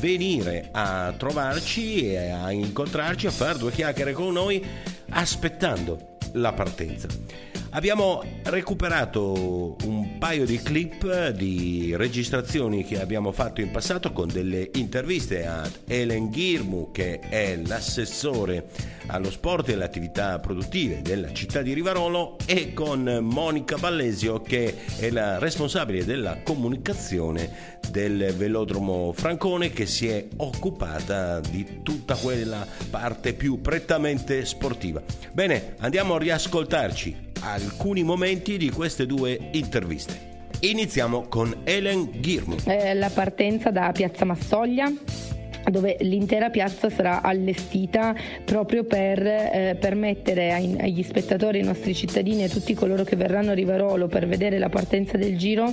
venire 0.01 0.67
a 0.73 1.13
trovarci 1.15 2.13
a 2.13 2.51
incontrarci, 2.51 3.27
a 3.27 3.31
fare 3.31 3.57
due 3.57 3.71
chiacchiere 3.71 4.11
con 4.11 4.33
noi, 4.33 4.61
aspettando 5.11 6.09
la 6.33 6.53
partenza. 6.55 7.07
Abbiamo 7.73 8.21
recuperato 8.43 9.77
un 9.85 10.17
paio 10.17 10.45
di 10.45 10.57
clip 10.61 11.29
di 11.29 11.93
registrazioni 11.95 12.83
che 12.83 12.99
abbiamo 12.99 13.31
fatto 13.31 13.61
in 13.61 13.71
passato 13.71 14.11
con 14.11 14.27
delle 14.27 14.71
interviste 14.73 15.45
ad 15.45 15.71
Helen 15.87 16.29
Ghirmu 16.29 16.91
che 16.91 17.19
è 17.19 17.55
l'assessore 17.65 18.67
allo 19.07 19.31
sport 19.31 19.69
e 19.69 19.73
alle 19.73 19.85
attività 19.85 20.37
produttive 20.39 21.01
della 21.01 21.31
città 21.31 21.61
di 21.61 21.71
Rivarolo 21.71 22.35
e 22.45 22.73
con 22.73 23.19
Monica 23.21 23.77
Ballesio 23.77 24.41
che 24.41 24.75
è 24.97 25.09
la 25.09 25.39
responsabile 25.39 26.03
della 26.03 26.39
comunicazione 26.43 27.79
del 27.89 28.33
velodromo 28.35 29.13
Francone 29.13 29.71
che 29.71 29.85
si 29.85 30.09
è 30.09 30.27
occupata 30.37 31.39
di 31.39 31.79
tutta 31.83 32.15
quella 32.15 32.67
parte 32.89 33.33
più 33.33 33.61
prettamente 33.61 34.43
sportiva. 34.43 35.01
Bene, 35.31 35.75
andiamo 35.79 36.15
a 36.15 36.19
riascoltarci 36.19 37.29
alcuni 37.41 38.03
momenti 38.03 38.57
di 38.57 38.69
queste 38.69 39.05
due 39.05 39.49
interviste. 39.51 40.29
Iniziamo 40.61 41.23
con 41.27 41.61
Helen 41.63 42.09
Ghirmu. 42.19 42.55
Eh, 42.65 42.93
la 42.93 43.09
partenza 43.09 43.71
da 43.71 43.91
Piazza 43.91 44.25
Massoglia 44.25 44.91
dove 45.69 45.97
l'intera 45.99 46.49
piazza 46.49 46.89
sarà 46.89 47.21
allestita 47.21 48.15
proprio 48.43 48.83
per 48.83 49.19
eh, 49.25 49.77
permettere 49.79 50.51
ai- 50.51 50.75
agli 50.79 51.03
spettatori, 51.03 51.59
ai 51.59 51.65
nostri 51.65 51.93
cittadini 51.93 52.41
e 52.41 52.45
a 52.45 52.49
tutti 52.49 52.73
coloro 52.73 53.03
che 53.03 53.15
verranno 53.15 53.51
a 53.51 53.53
Rivarolo 53.53 54.07
per 54.07 54.27
vedere 54.27 54.57
la 54.57 54.69
partenza 54.69 55.17
del 55.17 55.37
giro 55.37 55.71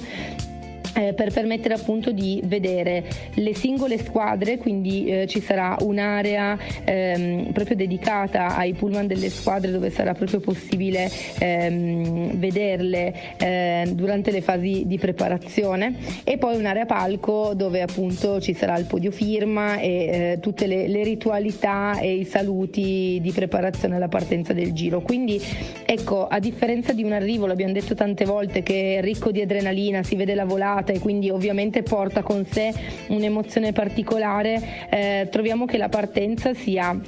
eh, 0.99 1.13
per 1.13 1.33
permettere 1.33 1.75
appunto 1.75 2.11
di 2.11 2.41
vedere 2.45 3.05
le 3.35 3.55
singole 3.55 3.99
squadre, 3.99 4.59
quindi 4.59 5.07
eh, 5.07 5.27
ci 5.27 5.41
sarà 5.41 5.77
un'area 5.81 6.59
ehm, 6.85 7.53
proprio 7.53 7.77
dedicata 7.77 8.57
ai 8.57 8.73
pullman 8.73 9.07
delle 9.07 9.31
squadre 9.31 9.71
dove 9.71 9.91
sarà 9.91 10.15
proprio 10.15 10.41
possibile 10.41 11.09
ehm, 11.39 12.37
vederle 12.37 13.15
eh, 13.39 13.91
durante 13.93 14.31
le 14.31 14.41
fasi 14.41 14.85
di 14.87 14.99
preparazione 14.99 15.95
e 16.25 16.37
poi 16.39 16.57
un'area 16.57 16.87
palco 16.87 17.53
dove 17.55 17.81
appunto 17.81 18.41
ci 18.41 18.55
sarà 18.55 18.77
il 18.77 18.87
podio 18.87 19.11
firma 19.11 19.79
e 19.79 19.89
eh, 19.89 20.39
tutte 20.41 20.67
le, 20.67 20.89
le 20.89 21.05
ritualità 21.05 21.99
e 22.01 22.15
i 22.15 22.25
saluti 22.25 23.19
di 23.21 23.33
preparazione 23.33 23.97
alla 23.97 24.09
partenza 24.09 24.53
del 24.53 24.73
giro. 24.73 25.01
Quindi 25.01 25.41
ecco, 25.85 26.27
a 26.27 26.39
differenza 26.39 26.93
di 26.93 27.05
un 27.05 27.13
arrivo, 27.13 27.47
l'abbiamo 27.47 27.73
detto 27.73 27.95
tante 27.95 28.25
volte, 28.25 28.63
che 28.63 28.97
è 28.97 29.01
ricco 29.01 29.31
di 29.31 29.41
adrenalina, 29.41 30.03
si 30.03 30.17
vede 30.17 30.35
la 30.35 30.45
volata 30.45 30.88
e 30.93 30.99
quindi 30.99 31.31
ovviamente 31.31 31.83
porta 31.83 32.23
con 32.23 32.45
sé 32.47 32.73
un'emozione 33.09 33.73
particolare, 33.73 34.89
eh, 34.91 35.29
troviamo 35.31 35.65
che 35.65 35.79
la 35.79 35.89
partenza 35.89 36.55
sia 36.55 36.99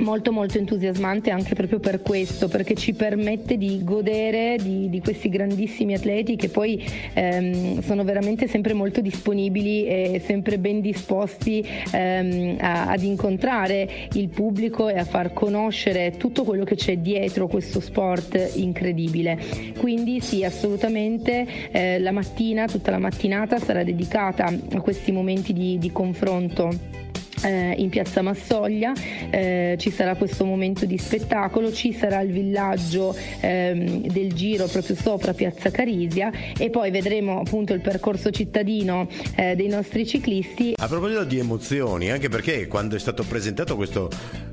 molto 0.00 0.32
molto 0.32 0.58
entusiasmante 0.58 1.30
anche 1.30 1.54
proprio 1.54 1.78
per 1.78 2.02
questo 2.02 2.48
perché 2.48 2.74
ci 2.74 2.92
permette 2.94 3.56
di 3.56 3.82
godere 3.84 4.56
di, 4.60 4.88
di 4.88 5.00
questi 5.00 5.28
grandissimi 5.28 5.94
atleti 5.94 6.36
che 6.36 6.48
poi 6.48 6.82
ehm, 7.14 7.80
sono 7.82 8.04
veramente 8.04 8.46
sempre 8.46 8.72
molto 8.72 9.00
disponibili 9.00 9.86
e 9.86 10.22
sempre 10.24 10.58
ben 10.58 10.80
disposti 10.80 11.64
ehm, 11.92 12.56
a- 12.60 12.88
ad 12.90 13.02
incontrare 13.02 13.88
il 14.12 14.28
pubblico 14.28 14.88
e 14.88 14.98
a 14.98 15.04
far 15.04 15.32
conoscere 15.32 16.16
tutto 16.16 16.44
quello 16.44 16.64
che 16.64 16.74
c'è 16.76 16.98
dietro 16.98 17.46
questo 17.46 17.80
sport 17.80 18.52
incredibile. 18.54 19.38
Quindi 19.78 20.20
sì 20.20 20.44
assolutamente 20.44 21.46
eh, 21.70 21.98
la 21.98 22.10
mattina 22.12 22.66
tutta 22.66 22.90
la 22.90 22.98
mattinata 22.98 23.58
sarà 23.58 23.82
dedicata 23.84 24.44
a 24.46 24.80
questi 24.80 25.12
momenti 25.12 25.52
di- 25.52 25.78
di 25.78 25.90
confronto 25.92 26.98
eh, 27.42 27.74
in 27.78 27.88
piazza 27.88 28.22
Massoglia, 28.22 28.92
eh, 29.30 29.76
ci 29.78 29.90
sarà 29.90 30.14
questo 30.16 30.44
momento 30.44 30.86
di 30.86 30.98
spettacolo, 30.98 31.72
ci 31.72 31.92
sarà 31.92 32.20
il 32.20 32.32
villaggio 32.32 33.14
ehm, 33.40 34.06
del 34.06 34.32
giro 34.32 34.66
proprio 34.66 34.96
sopra 34.96 35.34
piazza 35.34 35.70
Carisia 35.70 36.30
e 36.56 36.70
poi 36.70 36.90
vedremo 36.90 37.40
appunto 37.40 37.72
il 37.72 37.80
percorso 37.80 38.30
cittadino 38.30 39.08
eh, 39.36 39.54
dei 39.54 39.68
nostri 39.68 40.06
ciclisti. 40.06 40.74
A 40.76 40.86
proposito 40.86 41.24
di 41.24 41.38
emozioni, 41.38 42.10
anche 42.10 42.28
perché 42.28 42.66
quando 42.66 42.96
è 42.96 42.98
stato 42.98 43.24
presentato 43.24 43.76
questo 43.76 44.08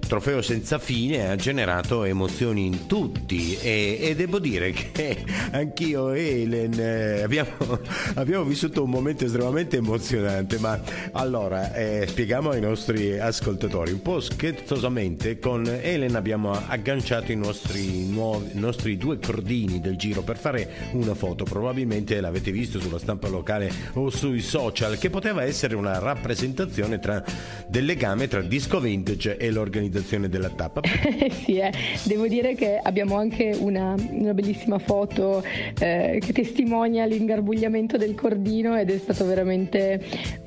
trofeo 0.08 0.42
senza 0.42 0.80
fine 0.80 1.30
ha 1.30 1.36
generato 1.36 2.06
emozioni 2.06 2.66
in 2.66 2.88
tutti 2.88 3.58
e, 3.58 3.98
e 4.02 4.16
devo 4.16 4.40
dire 4.40 4.72
che 4.72 5.24
anch'io 5.52 6.14
e 6.14 6.42
Helen 6.42 6.80
eh, 6.80 7.22
abbiamo, 7.22 7.80
abbiamo 8.16 8.46
vissuto 8.46 8.84
un 8.84 8.90
momento 8.90 9.26
estremamente 9.26 9.78
emozionante, 9.78 10.60
ma 10.60 10.80
allora 11.12 11.74
eh, 11.74 12.06
spieghiamo 12.08 12.52
ai 12.52 12.62
nostri 12.62 13.20
ascoltatori, 13.20 13.92
un 13.92 14.02
po' 14.02 14.22
scherzosamente 14.22 15.40
con 15.40 15.68
Helen 15.68 16.16
abbiamo 16.16 16.52
agganciato 16.52 17.34
i 17.34 17.36
nostri, 17.36 18.06
nuovi, 18.08 18.52
nostri 18.54 18.96
due 18.96 19.20
cordini 19.20 19.82
del 19.82 19.98
giro 19.98 20.22
per 20.22 20.38
fare 20.38 20.90
una 20.94 21.16
foto, 21.16 21.44
probabilmente 21.44 22.22
l'avete 22.22 22.52
visto 22.52 22.80
sulla 22.80 23.00
stampa 23.00 23.28
locale 23.28 23.70
o 23.94 24.10
sui 24.10 24.40
social, 24.40 24.98
che 24.98 25.10
poteva 25.10 25.44
essere 25.44 25.76
una 25.76 26.00
rappresentazione 26.00 26.98
tra, 27.00 27.22
del 27.68 27.84
legame 27.84 28.30
tra 28.30 28.42
disco 28.42 28.80
vintage 28.80 29.36
e 29.36 29.52
l'organizzazione 29.52 29.96
della 30.28 30.50
tappa. 30.50 30.82
sì, 31.44 31.58
eh. 31.58 31.72
devo 32.04 32.28
dire 32.28 32.56
che 32.56 32.80
abbiamo 32.82 33.16
anche 33.16 33.56
una, 33.60 33.96
una 34.12 34.34
bellissima 34.34 34.80
foto 34.80 35.44
eh, 35.80 36.22
che 36.24 36.34
testimonia 36.34 37.06
l'ingarbugliamento 37.06 37.98
del 37.98 38.16
cordino 38.16 38.78
ed 38.78 38.90
è 38.90 38.98
stato 38.98 39.26
veramente, 39.26 40.04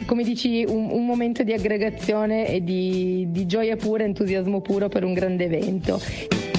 come 0.06 0.22
dici, 0.22 0.64
un, 0.66 0.90
un 0.90 1.04
momento 1.04 1.42
di 1.42 1.52
aggregazione 1.52 2.48
e 2.48 2.62
di, 2.62 3.26
di 3.30 3.46
gioia 3.46 3.76
pura, 3.76 4.04
entusiasmo 4.04 4.60
puro 4.60 4.88
per 4.88 5.04
un 5.04 5.12
grande 5.12 5.44
evento. 5.44 6.49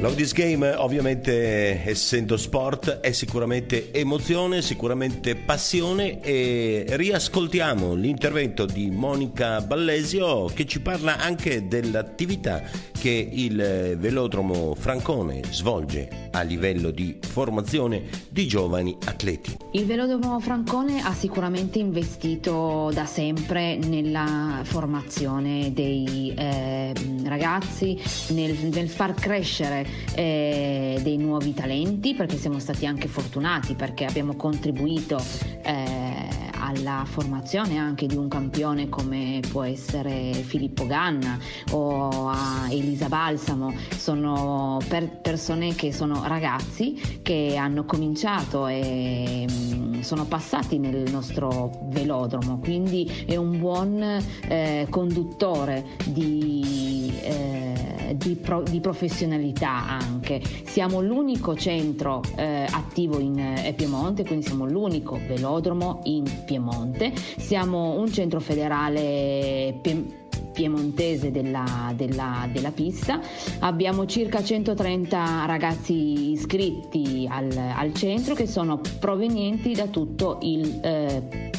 Love 0.00 0.14
This 0.14 0.32
Game 0.32 0.66
ovviamente 0.76 1.84
essendo 1.84 2.38
sport 2.38 3.00
è 3.00 3.12
sicuramente 3.12 3.92
emozione, 3.92 4.62
sicuramente 4.62 5.36
passione 5.36 6.22
e 6.22 6.86
riascoltiamo 6.88 7.92
l'intervento 7.92 8.64
di 8.64 8.90
Monica 8.90 9.60
Ballesio 9.60 10.46
che 10.46 10.64
ci 10.64 10.80
parla 10.80 11.18
anche 11.18 11.68
dell'attività 11.68 12.62
che 13.00 13.30
il 13.32 13.96
velodromo 13.98 14.74
Francone 14.74 15.40
svolge 15.48 16.28
a 16.32 16.42
livello 16.42 16.90
di 16.90 17.16
formazione 17.18 18.02
di 18.28 18.46
giovani 18.46 18.94
atleti. 19.06 19.56
Il 19.72 19.86
Velodromo 19.86 20.38
Francone 20.38 21.00
ha 21.00 21.14
sicuramente 21.14 21.78
investito 21.78 22.90
da 22.92 23.06
sempre 23.06 23.78
nella 23.78 24.60
formazione 24.64 25.72
dei 25.72 26.34
eh, 26.36 26.92
ragazzi, 27.24 27.98
nel, 28.34 28.54
nel 28.70 28.90
far 28.90 29.14
crescere 29.14 29.86
eh, 30.14 31.00
dei 31.02 31.16
nuovi 31.16 31.54
talenti, 31.54 32.14
perché 32.14 32.36
siamo 32.36 32.58
stati 32.58 32.84
anche 32.84 33.08
fortunati 33.08 33.72
perché 33.74 34.04
abbiamo 34.04 34.36
contribuito 34.36 35.18
eh, 35.62 36.49
alla 36.70 37.04
formazione 37.04 37.78
anche 37.78 38.06
di 38.06 38.16
un 38.16 38.28
campione 38.28 38.88
come 38.88 39.40
può 39.50 39.62
essere 39.62 40.32
Filippo 40.32 40.86
Ganna 40.86 41.38
o 41.72 42.28
a 42.28 42.66
Elisa 42.70 43.08
Balsamo. 43.08 43.72
Sono 43.96 44.78
per- 44.88 45.20
persone 45.20 45.74
che 45.74 45.92
sono 45.92 46.22
ragazzi 46.26 47.20
che 47.22 47.56
hanno 47.56 47.84
cominciato 47.84 48.66
e 48.66 49.46
mm, 49.50 50.00
sono 50.00 50.24
passati 50.24 50.78
nel 50.78 51.10
nostro 51.10 51.88
velodromo, 51.90 52.58
quindi 52.58 53.24
è 53.26 53.36
un 53.36 53.58
buon 53.58 54.02
eh, 54.48 54.86
conduttore 54.88 55.84
di, 56.06 57.12
eh, 57.22 57.89
di 58.14 58.34
pro- 58.36 58.62
di 58.62 58.80
professionalità 58.80 59.86
anche. 59.88 60.40
Siamo 60.64 61.00
l'unico 61.00 61.54
centro 61.56 62.22
eh, 62.36 62.66
attivo 62.70 63.18
in 63.18 63.38
eh, 63.38 63.72
Piemonte, 63.74 64.24
quindi 64.24 64.44
siamo 64.46 64.66
l'unico 64.66 65.18
velodromo 65.26 66.00
in 66.04 66.24
Piemonte. 66.44 67.12
Siamo 67.38 67.98
un 67.98 68.10
centro 68.12 68.40
federale 68.40 69.78
pie- 69.80 70.18
piemontese 70.52 71.30
della, 71.30 71.92
della- 71.94 72.48
della 72.52 72.70
pista. 72.70 73.20
Abbiamo 73.60 74.06
circa 74.06 74.42
130 74.42 75.44
ragazzi 75.46 76.32
iscritti 76.32 77.26
al, 77.30 77.50
al 77.56 77.94
centro 77.94 78.34
che 78.34 78.46
sono 78.46 78.80
provenienti 78.98 79.72
da 79.72 79.86
tutto 79.86 80.38
il 80.42 80.80
eh, 80.82 81.50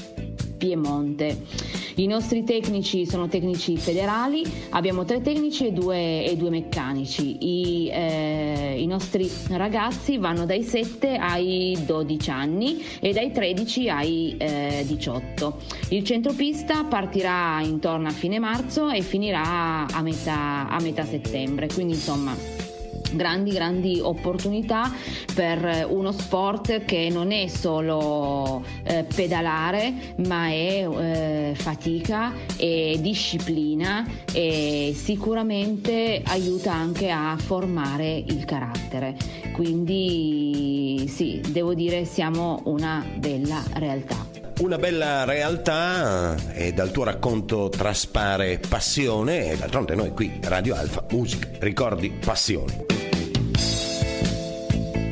Piemonte. 0.57 1.79
I 2.01 2.07
nostri 2.07 2.43
tecnici 2.43 3.05
sono 3.05 3.27
tecnici 3.27 3.77
federali, 3.77 4.43
abbiamo 4.71 5.05
tre 5.05 5.21
tecnici 5.21 5.67
e 5.67 5.71
due, 5.71 6.25
e 6.25 6.35
due 6.35 6.49
meccanici. 6.49 7.37
I, 7.45 7.89
eh, 7.93 8.81
I 8.81 8.87
nostri 8.87 9.29
ragazzi 9.49 10.17
vanno 10.17 10.47
dai 10.47 10.63
7 10.63 11.15
ai 11.15 11.77
12 11.85 12.29
anni 12.31 12.83
e 12.99 13.13
dai 13.13 13.31
13 13.31 13.89
ai 13.89 14.35
eh, 14.39 14.83
18. 14.87 15.57
Il 15.89 16.03
centropista 16.03 16.85
partirà 16.85 17.61
intorno 17.61 18.07
a 18.07 18.11
fine 18.11 18.39
marzo 18.39 18.89
e 18.89 19.03
finirà 19.03 19.85
a 19.85 20.01
metà, 20.01 20.67
a 20.69 20.81
metà 20.81 21.05
settembre, 21.05 21.67
quindi 21.67 21.93
insomma 21.93 22.35
grandi 23.13 23.51
grandi 23.51 23.99
opportunità 24.01 24.91
per 25.33 25.87
uno 25.89 26.11
sport 26.11 26.85
che 26.85 27.09
non 27.11 27.31
è 27.31 27.47
solo 27.47 28.63
eh, 28.83 29.03
pedalare 29.03 29.93
ma 30.25 30.47
è 30.47 30.87
eh, 30.87 31.53
fatica 31.55 32.33
e 32.57 32.97
disciplina 33.01 34.05
e 34.33 34.93
sicuramente 34.95 36.21
aiuta 36.25 36.73
anche 36.73 37.09
a 37.09 37.35
formare 37.37 38.23
il 38.25 38.45
carattere. 38.45 39.15
Quindi 39.53 41.05
sì 41.07 41.41
devo 41.49 41.73
dire 41.73 42.05
siamo 42.05 42.61
una 42.65 43.05
bella 43.17 43.61
realtà 43.73 44.30
Una 44.59 44.77
bella 44.77 45.23
realtà 45.23 46.35
e 46.53 46.71
dal 46.73 46.91
tuo 46.91 47.03
racconto 47.03 47.69
traspare 47.69 48.59
passione 48.67 49.51
e 49.51 49.57
d'altronde 49.57 49.95
noi 49.95 50.11
qui 50.11 50.39
Radio 50.43 50.75
Alfa, 50.75 51.05
musica, 51.09 51.49
ricordi, 51.59 52.11
passione. 52.11 53.10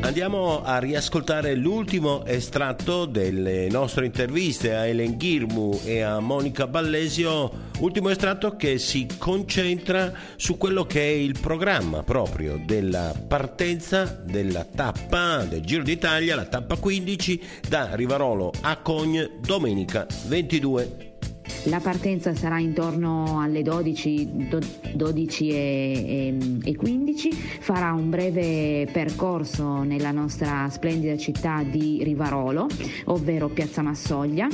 Andiamo 0.10 0.64
a 0.64 0.80
riascoltare 0.80 1.54
l'ultimo 1.54 2.26
estratto 2.26 3.06
delle 3.06 3.70
nostre 3.70 4.08
interviste 4.08 4.74
a 4.74 4.88
Ellen 4.88 5.18
Ghirmu 5.18 5.82
e 5.86 6.02
a 6.02 6.20
Monica 6.20 6.66
Ballesio, 6.66 7.68
ultimo 7.78 8.10
estratto 8.10 8.56
che 8.56 8.80
si 8.80 9.06
concentra 9.20 10.12
su 10.36 10.58
quello 10.58 10.84
che 10.86 11.00
è 11.00 11.14
il 11.14 11.38
programma 11.40 12.02
proprio 12.02 12.60
della 12.66 13.14
partenza 13.28 14.06
della 14.06 14.66
tappa 14.66 15.44
del 15.44 15.62
Giro 15.62 15.84
d'Italia, 15.84 16.36
la 16.36 16.46
tappa 16.46 16.76
15 16.78 17.42
da 17.70 17.94
Rivarolo 17.94 18.52
a 18.62 18.78
Cogne 18.78 19.38
domenica 19.40 20.08
22 20.26 21.09
La 21.66 21.80
partenza 21.80 22.34
sarà 22.34 22.58
intorno 22.60 23.42
alle 23.42 23.62
12, 23.62 24.48
do- 24.50 24.60
12 24.94 25.50
e, 25.50 25.56
e- 25.56 26.38
e 26.64 26.76
15, 26.76 27.32
farà 27.32 27.92
un 27.92 28.10
breve 28.10 28.88
percorso 28.92 29.84
nella 29.84 30.12
nostra 30.12 30.70
splendida 30.70 31.18
città 31.18 31.64
di 31.64 32.02
Rivarolo, 32.04 32.68
ovvero 33.06 33.50
Piazza 33.50 33.82
Massoglia 33.82 34.48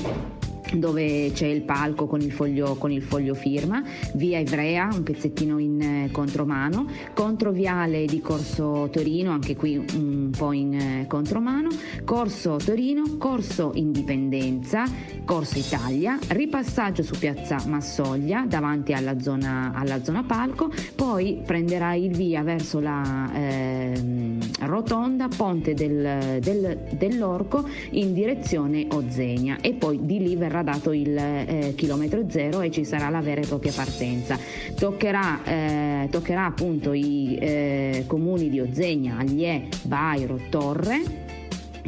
dove 0.74 1.32
c'è 1.34 1.46
il 1.48 1.62
palco 1.62 2.08
con 2.08 2.22
il 2.22 2.32
foglio, 2.32 2.76
con 2.76 2.92
il 2.92 3.02
foglio 3.02 3.34
firma, 3.34 3.84
via 4.14 4.40
Ivrea, 4.40 4.90
un 4.92 5.04
pezzettino 5.04 5.60
in 5.60 5.82
eh, 5.82 6.10
contromano, 6.12 6.88
controviale 7.14 8.06
di 8.06 8.20
Corso 8.20 8.90
Torino, 8.92 9.32
anche 9.32 9.56
qui 9.56 9.78
un 9.78 10.32
po' 10.36 10.52
in 10.52 10.74
eh, 10.74 11.06
contromano, 11.08 11.70
Corso 12.04 12.58
Torino, 12.64 13.18
Corso 13.18 13.72
Indipendenza, 13.76 14.86
Corso 15.24 15.60
Italia, 15.60 16.18
ripassaggio 16.30 16.95
su 17.04 17.18
piazza 17.18 17.58
Massoglia 17.68 18.46
davanti 18.48 18.94
alla 18.94 19.20
zona, 19.20 19.72
alla 19.76 20.04
zona 20.04 20.24
palco, 20.24 20.72
poi 20.96 21.42
prenderà 21.46 21.94
il 21.94 22.16
via 22.16 22.42
verso 22.44 22.80
la 22.80 23.30
ehm, 23.34 24.40
rotonda 24.62 25.28
Ponte 25.36 25.74
del- 25.74 26.40
del- 26.42 26.78
dell'Orco 26.92 27.68
in 27.92 28.14
direzione 28.14 28.88
Ozegna 28.92 29.58
e 29.62 29.74
poi 29.74 30.00
di 30.06 30.20
lì 30.20 30.36
verrà 30.36 30.64
dato 30.64 30.92
il 30.92 31.16
eh, 31.18 31.74
chilometro 31.76 32.24
zero 32.30 32.62
e 32.62 32.72
ci 32.72 32.84
sarà 32.86 33.10
la 33.10 33.22
vera 33.22 33.42
e 33.42 33.48
propria 33.48 33.72
partenza. 33.76 34.38
Toccherà, 34.76 35.44
eh, 35.44 36.08
toccherà 36.10 36.46
appunto 36.46 36.94
i 36.94 37.38
eh, 37.40 38.04
comuni 38.08 38.50
di 38.50 38.60
Ozegna, 38.60 39.18
Aglie, 39.18 39.68
Bairo, 39.84 40.40
Torre 40.50 41.24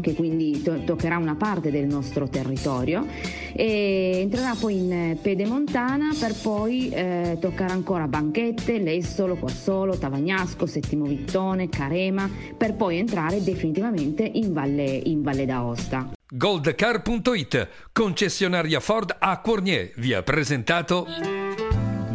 che 0.01 0.13
quindi 0.13 0.61
to- 0.61 0.83
toccherà 0.83 1.17
una 1.17 1.35
parte 1.35 1.71
del 1.71 1.85
nostro 1.85 2.27
territorio 2.27 3.05
e 3.53 4.19
entrerà 4.21 4.55
poi 4.59 4.77
in 4.77 4.91
eh, 4.91 5.17
Pedemontana 5.21 6.13
per 6.19 6.33
poi 6.33 6.89
eh, 6.89 7.37
toccare 7.39 7.73
ancora 7.73 8.07
Banchette, 8.07 8.79
Lessolo, 8.79 9.35
Quassolo, 9.35 9.97
Tavagnasco, 9.97 10.65
Settimo 10.65 11.05
Vittone, 11.05 11.69
Carema 11.69 12.29
per 12.55 12.75
poi 12.75 12.97
entrare 12.97 13.43
definitivamente 13.43 14.23
in 14.23 14.53
Valle, 14.53 14.83
in 14.83 15.21
Valle 15.21 15.45
d'Aosta. 15.45 16.11
Goldcar.it, 16.29 17.67
concessionaria 17.93 18.79
Ford 18.79 19.15
a 19.17 19.39
Cornier, 19.39 19.91
vi 19.95 20.13
ha 20.13 20.21
presentato 20.23 21.05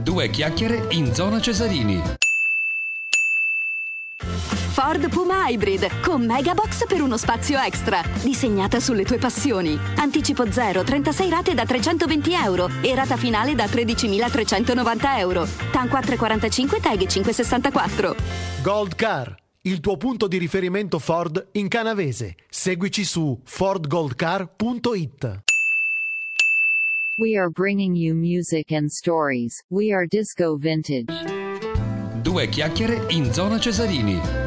Due 0.03 0.30
chiacchiere 0.30 0.89
in 0.91 1.14
zona 1.14 1.41
Cesarini. 1.41 2.32
Ford 4.73 5.11
Puma 5.11 5.51
Hybrid 5.51 6.01
con 6.01 6.25
Megabox 6.25 6.87
per 6.87 7.03
uno 7.03 7.18
spazio 7.18 7.59
extra. 7.59 8.01
Disegnata 8.23 8.81
sulle 8.81 9.05
tue 9.05 9.18
passioni. 9.18 9.79
Anticipo 9.97 10.51
0, 10.51 10.83
36 10.83 11.29
rate 11.29 11.53
da 11.53 11.66
320 11.66 12.33
euro 12.33 12.70
e 12.81 12.95
rata 12.95 13.18
finale 13.18 13.55
da 13.55 13.66
13.390 13.66 15.18
euro. 15.18 15.47
TAN 15.70 15.89
445 15.89 16.81
TAG 16.81 17.07
564. 17.07 18.16
Gold 18.62 18.95
Car, 18.95 19.37
il 19.62 19.81
tuo 19.81 19.99
punto 19.99 20.27
di 20.27 20.39
riferimento 20.39 20.99
Ford 20.99 21.49
in 21.53 21.68
canavese. 21.68 22.37
Seguici 22.49 23.05
su 23.05 23.39
fordgoldcar.it. 23.45 25.41
We 27.18 27.37
are 27.37 27.51
bringing 27.51 27.95
you 27.95 28.14
music 28.14 28.73
and 28.73 28.89
stories. 28.89 29.62
We 29.68 29.93
are 29.93 30.07
Disco 30.07 30.57
Vintage. 30.57 31.12
Due 32.23 32.49
chiacchiere 32.49 33.05
in 33.09 33.31
zona 33.35 33.59
Cesarini. 33.59 34.41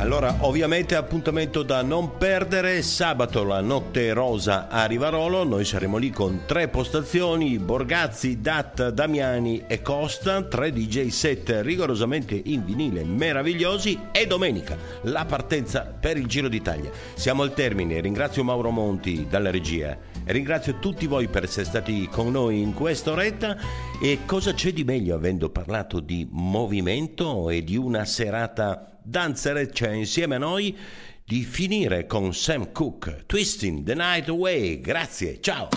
Allora, 0.00 0.34
ovviamente 0.40 0.94
appuntamento 0.94 1.62
da 1.62 1.82
non 1.82 2.16
perdere, 2.16 2.80
sabato 2.80 3.44
la 3.44 3.60
notte 3.60 4.14
rosa 4.14 4.66
a 4.68 4.86
Rivarolo, 4.86 5.44
noi 5.44 5.66
saremo 5.66 5.98
lì 5.98 6.08
con 6.08 6.44
tre 6.46 6.68
postazioni, 6.68 7.58
Borgazzi, 7.58 8.40
Dat, 8.40 8.88
Damiani 8.92 9.64
e 9.66 9.82
Costa, 9.82 10.42
tre 10.44 10.72
DJ 10.72 11.08
set 11.08 11.60
rigorosamente 11.60 12.40
in 12.46 12.64
vinile 12.64 13.04
meravigliosi. 13.04 13.98
E 14.10 14.26
domenica 14.26 14.74
la 15.02 15.26
partenza 15.26 15.82
per 15.82 16.16
il 16.16 16.26
Giro 16.26 16.48
d'Italia. 16.48 16.90
Siamo 17.12 17.42
al 17.42 17.52
termine, 17.52 18.00
ringrazio 18.00 18.42
Mauro 18.42 18.70
Monti 18.70 19.26
dalla 19.28 19.50
regia. 19.50 19.98
Ringrazio 20.24 20.78
tutti 20.78 21.06
voi 21.06 21.28
per 21.28 21.44
essere 21.44 21.66
stati 21.66 22.08
con 22.10 22.30
noi 22.30 22.62
in 22.62 22.72
quest'oretta 22.72 23.54
e 24.00 24.20
cosa 24.24 24.54
c'è 24.54 24.72
di 24.72 24.82
meglio 24.82 25.14
avendo 25.14 25.50
parlato 25.50 26.00
di 26.00 26.26
movimento 26.30 27.50
e 27.50 27.62
di 27.62 27.76
una 27.76 28.06
serata 28.06 28.90
danzereccia 29.10 29.90
insieme 29.90 30.36
a 30.36 30.38
noi 30.38 30.76
di 31.24 31.42
finire 31.42 32.06
con 32.06 32.32
Sam 32.32 32.70
Cooke, 32.70 33.24
Twisting 33.26 33.84
the 33.84 33.94
Night 33.94 34.28
Away. 34.28 34.80
Grazie, 34.80 35.40
ciao! 35.40 35.68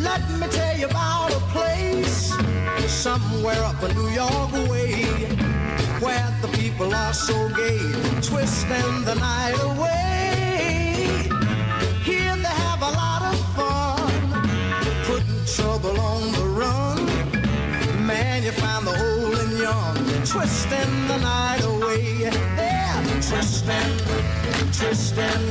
Let 0.00 0.22
me 0.40 0.46
tell 0.48 0.78
you 0.78 0.86
about 0.86 1.32
a 1.32 1.40
place 1.52 2.32
somewhere 2.86 3.62
up 3.62 3.82
a 3.82 3.92
New 3.92 4.08
York 4.08 4.52
way 4.70 5.04
where 6.00 6.38
the 6.40 6.48
people 6.48 6.94
are 6.94 7.12
so 7.12 7.48
gay, 7.50 7.78
twisting 8.22 9.04
the 9.04 9.14
night 9.14 9.56
away. 9.62 9.75
Twisting 20.46 21.08
the 21.08 21.18
night 21.18 21.62
away. 21.64 22.30
twisting, 23.20 23.94
twisting. 24.78 25.44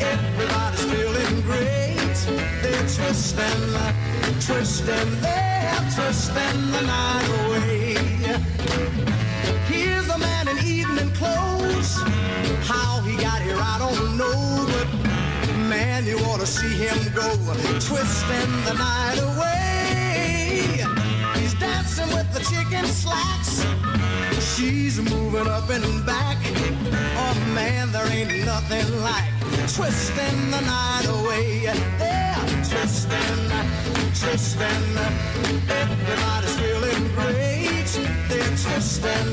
Everybody's 0.00 0.84
feeling 0.90 1.40
great. 1.42 2.18
They're 2.60 2.88
twisting, 2.96 3.62
twisting. 4.44 5.10
They're 5.20 5.84
twisting 5.94 6.60
the 6.74 6.82
night 6.94 7.28
away. 7.38 7.94
Here's 9.68 10.08
a 10.08 10.18
man 10.18 10.48
in 10.48 10.58
evening 10.66 11.10
clothes. 11.12 11.94
How 12.66 13.00
he 13.02 13.16
got 13.22 13.40
here, 13.42 13.60
I 13.60 13.76
don't 13.78 14.16
know, 14.18 14.66
but 14.74 14.88
man, 15.70 16.04
you 16.04 16.18
ought 16.26 16.40
to 16.40 16.46
see 16.46 16.74
him 16.74 16.98
go, 17.14 17.30
twisting 17.78 18.52
the 18.66 18.74
night 18.74 19.20
away. 19.20 19.47
The 22.38 22.44
chicken 22.44 22.86
slacks. 22.86 23.66
She's 24.54 25.00
moving 25.00 25.48
up 25.48 25.68
and 25.70 26.06
back. 26.06 26.38
Oh 27.18 27.34
man, 27.52 27.90
there 27.90 28.06
ain't 28.12 28.46
nothing 28.46 28.86
like 29.02 29.26
twisting 29.74 30.50
the 30.52 30.60
night 30.60 31.06
away. 31.08 31.66
They're 31.98 32.36
twisting, 32.62 33.42
twisting. 34.14 34.84
Everybody's 35.66 36.54
feeling 36.60 37.10
great. 37.16 37.90
They're 38.28 38.56
twisting, 38.56 39.30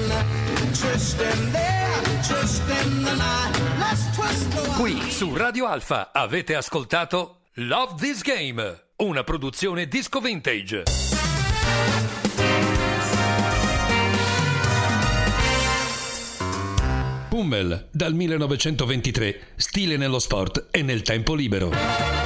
twisting. 0.73 1.51
They're 1.51 2.01
twisting 2.27 3.03
the 3.03 3.15
night. 3.15 3.53
Let's 3.77 4.15
twist 4.15 4.49
the 4.49 4.71
Qui 4.77 5.11
su 5.11 5.31
Radio 5.35 5.67
Alfa 5.67 6.09
avete 6.11 6.55
ascoltato 6.55 7.41
Love 7.53 7.97
This 7.99 8.23
Game, 8.23 8.85
una 8.97 9.23
produzione 9.23 9.87
disco 9.87 10.19
vintage. 10.19 11.14
Hummel 17.45 17.89
dal 17.91 18.15
1923, 18.15 19.39
stile 19.55 19.97
nello 19.97 20.17
sport 20.17 20.65
e 20.71 20.81
nel 20.81 21.03
tempo 21.03 21.35
libero. 21.35 22.24